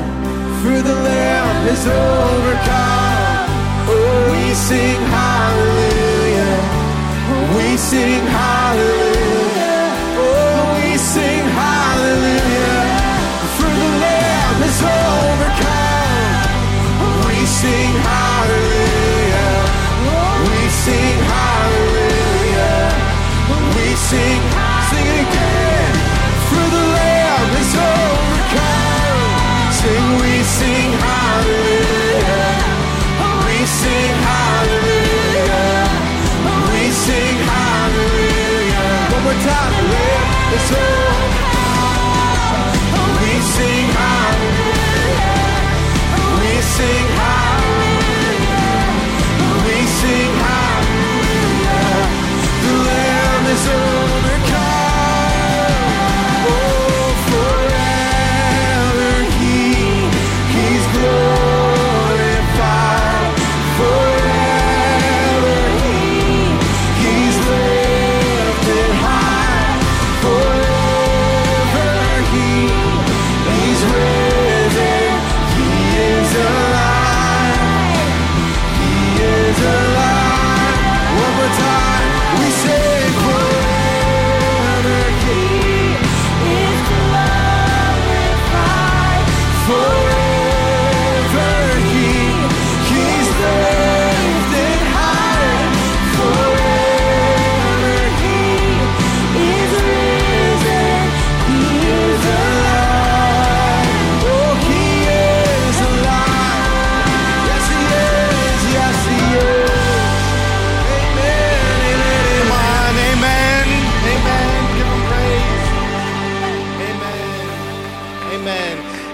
[0.62, 3.11] for the Lamb is overcome.
[4.30, 6.56] We sing hallelujah.
[7.56, 9.80] We sing hallelujah.
[10.18, 12.84] Oh, we sing hallelujah.
[13.56, 16.50] For the Lamb is overcome.
[17.26, 19.52] We sing hallelujah.
[20.48, 22.80] We sing hallelujah.
[23.76, 24.40] We sing,
[24.90, 25.92] sing it again.
[26.48, 29.72] For the Lamb is overcome.
[29.78, 30.91] Sing, we sing
[33.82, 34.14] sing
[37.48, 39.12] hallelujah.
[39.12, 39.72] One more time.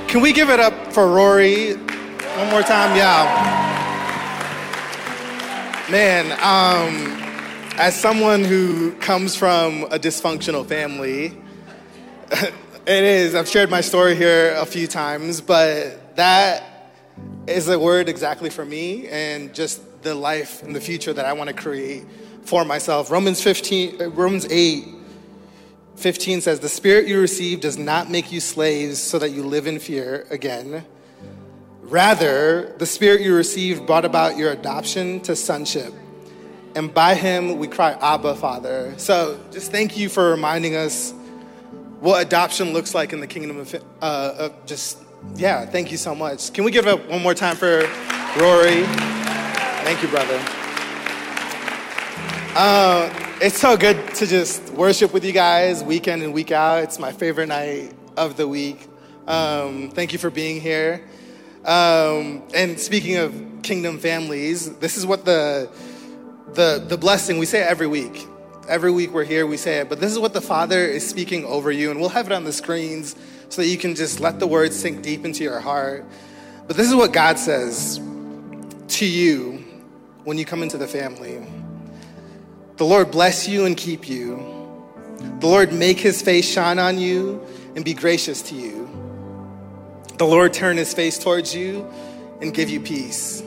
[0.08, 2.96] Can we give it up for Rory one more time?
[2.96, 3.26] Yeah.
[5.90, 7.22] Man, um,
[7.78, 11.36] as someone who comes from a dysfunctional family,
[12.30, 12.54] it
[12.86, 13.34] is.
[13.34, 16.94] I've shared my story here a few times, but that
[17.46, 21.34] is a word exactly for me and just the life and the future that I
[21.34, 22.06] want to create
[22.44, 23.10] for myself.
[23.10, 24.86] Romans 15, uh, Romans 8,
[25.98, 29.66] 15 says, The spirit you receive does not make you slaves so that you live
[29.66, 30.84] in fear again.
[31.82, 35.92] Rather, the spirit you received brought about your adoption to sonship.
[36.76, 38.94] And by him we cry, Abba, Father.
[38.98, 41.12] So just thank you for reminding us
[42.00, 44.98] what adoption looks like in the kingdom of, uh, of just,
[45.34, 46.52] yeah, thank you so much.
[46.52, 47.80] Can we give up one more time for
[48.38, 48.84] Rory?
[49.82, 50.67] Thank you, brother.
[52.60, 53.08] Uh,
[53.40, 56.82] it's so good to just worship with you guys week in and week out.
[56.82, 58.88] It's my favorite night of the week.
[59.28, 61.04] Um, thank you for being here.
[61.64, 65.70] Um, and speaking of kingdom families, this is what the,
[66.54, 68.26] the, the blessing, we say every week.
[68.66, 71.44] Every week we're here, we say it, but this is what the Father is speaking
[71.44, 73.14] over you, and we'll have it on the screens
[73.50, 76.04] so that you can just let the words sink deep into your heart.
[76.66, 78.00] But this is what God says
[78.88, 79.64] to you
[80.24, 81.46] when you come into the family.
[82.78, 84.36] The Lord bless you and keep you.
[85.40, 87.44] The Lord make his face shine on you
[87.74, 88.88] and be gracious to you.
[90.16, 91.90] The Lord turn his face towards you
[92.40, 93.42] and give you peace.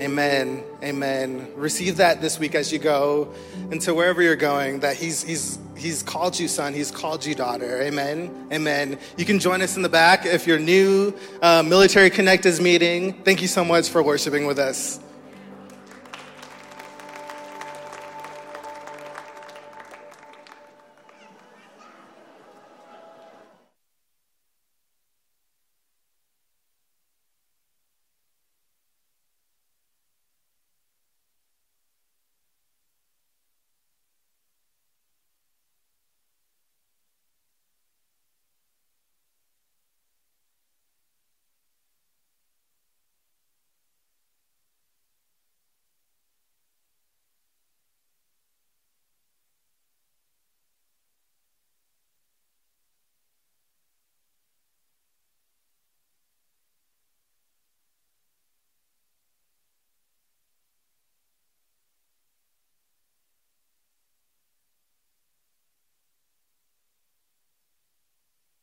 [0.00, 0.64] Amen.
[0.82, 1.52] Amen.
[1.54, 3.32] Receive that this week as you go
[3.70, 7.80] into wherever you're going, that he's, he's, he's called you son, he's called you daughter.
[7.80, 8.48] Amen.
[8.52, 8.98] Amen.
[9.16, 11.14] You can join us in the back if you're new.
[11.40, 13.22] Uh, Military Connect is meeting.
[13.22, 14.98] Thank you so much for worshiping with us.